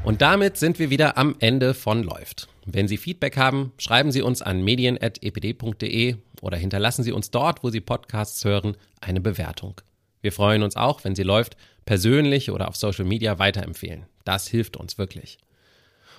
Und 0.06 0.21
damit 0.21 0.56
sind 0.56 0.79
wir 0.79 0.89
wieder 0.89 1.17
am 1.17 1.36
Ende 1.39 1.73
von 1.73 2.03
Läuft. 2.03 2.47
Wenn 2.65 2.88
Sie 2.88 2.95
Feedback 2.95 3.36
haben, 3.36 3.73
schreiben 3.77 4.13
Sie 4.13 4.21
uns 4.21 4.41
an 4.41 4.63
medien.epd.de 4.63 6.15
oder 6.41 6.56
hinterlassen 6.56 7.03
Sie 7.03 7.12
uns 7.12 7.32
dort, 7.32 7.65
wo 7.65 7.69
Sie 7.69 7.82
Podcasts 7.82 8.45
hören, 8.45 8.77
eine 9.01 9.19
Bewertung. 9.19 9.82
Wir 10.23 10.31
freuen 10.31 10.63
uns 10.63 10.77
auch, 10.77 11.03
wenn 11.03 11.15
Sie 11.15 11.23
läuft, 11.23 11.57
persönlich 11.86 12.49
oder 12.49 12.69
auf 12.69 12.77
Social 12.77 13.03
Media 13.03 13.39
weiterempfehlen. 13.39 14.05
Das 14.23 14.47
hilft 14.47 14.77
uns 14.77 14.97
wirklich. 14.97 15.38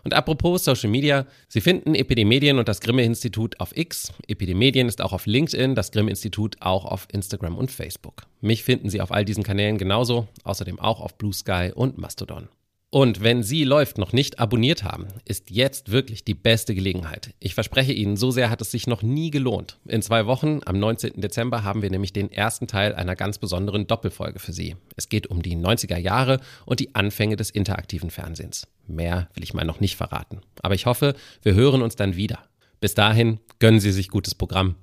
Und 0.04 0.12
apropos 0.12 0.62
Social 0.62 0.90
Media, 0.90 1.26
Sie 1.48 1.62
finden 1.62 1.94
Epidemedien 1.94 2.58
und 2.58 2.68
das 2.68 2.82
Grimme-Institut 2.82 3.58
auf 3.60 3.74
X. 3.74 4.12
Epidemedien 4.28 4.88
ist 4.88 5.00
auch 5.00 5.14
auf 5.14 5.24
LinkedIn, 5.24 5.74
das 5.74 5.90
Grimme-Institut 5.90 6.56
auch 6.60 6.84
auf 6.84 7.08
Instagram 7.10 7.56
und 7.56 7.70
Facebook. 7.70 8.26
Mich 8.42 8.62
finden 8.62 8.90
Sie 8.90 9.00
auf 9.00 9.10
all 9.10 9.24
diesen 9.24 9.42
Kanälen 9.42 9.78
genauso, 9.78 10.28
außerdem 10.44 10.78
auch 10.78 11.00
auf 11.00 11.16
Blue 11.16 11.32
Sky 11.32 11.72
und 11.74 11.96
Mastodon. 11.96 12.48
Und 12.94 13.24
wenn 13.24 13.42
Sie 13.42 13.64
läuft 13.64 13.98
noch 13.98 14.12
nicht 14.12 14.38
abonniert 14.38 14.84
haben, 14.84 15.08
ist 15.24 15.50
jetzt 15.50 15.90
wirklich 15.90 16.24
die 16.24 16.34
beste 16.34 16.76
Gelegenheit. 16.76 17.34
Ich 17.40 17.56
verspreche 17.56 17.92
Ihnen, 17.92 18.16
so 18.16 18.30
sehr 18.30 18.50
hat 18.50 18.60
es 18.60 18.70
sich 18.70 18.86
noch 18.86 19.02
nie 19.02 19.32
gelohnt. 19.32 19.80
In 19.84 20.00
zwei 20.00 20.26
Wochen, 20.26 20.60
am 20.64 20.78
19. 20.78 21.20
Dezember, 21.20 21.64
haben 21.64 21.82
wir 21.82 21.90
nämlich 21.90 22.12
den 22.12 22.30
ersten 22.30 22.68
Teil 22.68 22.94
einer 22.94 23.16
ganz 23.16 23.38
besonderen 23.38 23.88
Doppelfolge 23.88 24.38
für 24.38 24.52
Sie. 24.52 24.76
Es 24.94 25.08
geht 25.08 25.26
um 25.26 25.42
die 25.42 25.56
90er 25.56 25.96
Jahre 25.96 26.38
und 26.66 26.78
die 26.78 26.94
Anfänge 26.94 27.34
des 27.34 27.50
interaktiven 27.50 28.10
Fernsehens. 28.10 28.68
Mehr 28.86 29.28
will 29.34 29.42
ich 29.42 29.54
mal 29.54 29.64
noch 29.64 29.80
nicht 29.80 29.96
verraten. 29.96 30.42
Aber 30.62 30.76
ich 30.76 30.86
hoffe, 30.86 31.16
wir 31.42 31.54
hören 31.54 31.82
uns 31.82 31.96
dann 31.96 32.14
wieder. 32.14 32.44
Bis 32.78 32.94
dahin, 32.94 33.40
gönnen 33.58 33.80
Sie 33.80 33.90
sich 33.90 34.08
gutes 34.08 34.36
Programm. 34.36 34.76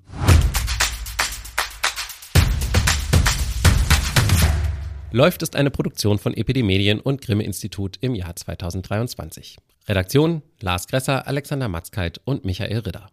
Läuft 5.13 5.41
ist 5.41 5.58
eine 5.58 5.71
Produktion 5.71 6.19
von 6.19 6.34
Epidemedien 6.34 7.02
und 7.02 7.21
Grimme 7.21 7.43
Institut 7.43 7.97
im 8.00 8.15
Jahr 8.15 8.34
2023. 8.34 9.58
Redaktion 9.89 10.41
Lars 10.62 10.88
Gresser, 10.88 11.28
Alexander 11.28 11.67
Matzkeit 11.67 12.21
und 12.24 12.45
Michael 12.45 12.80
Ridder. 12.80 13.10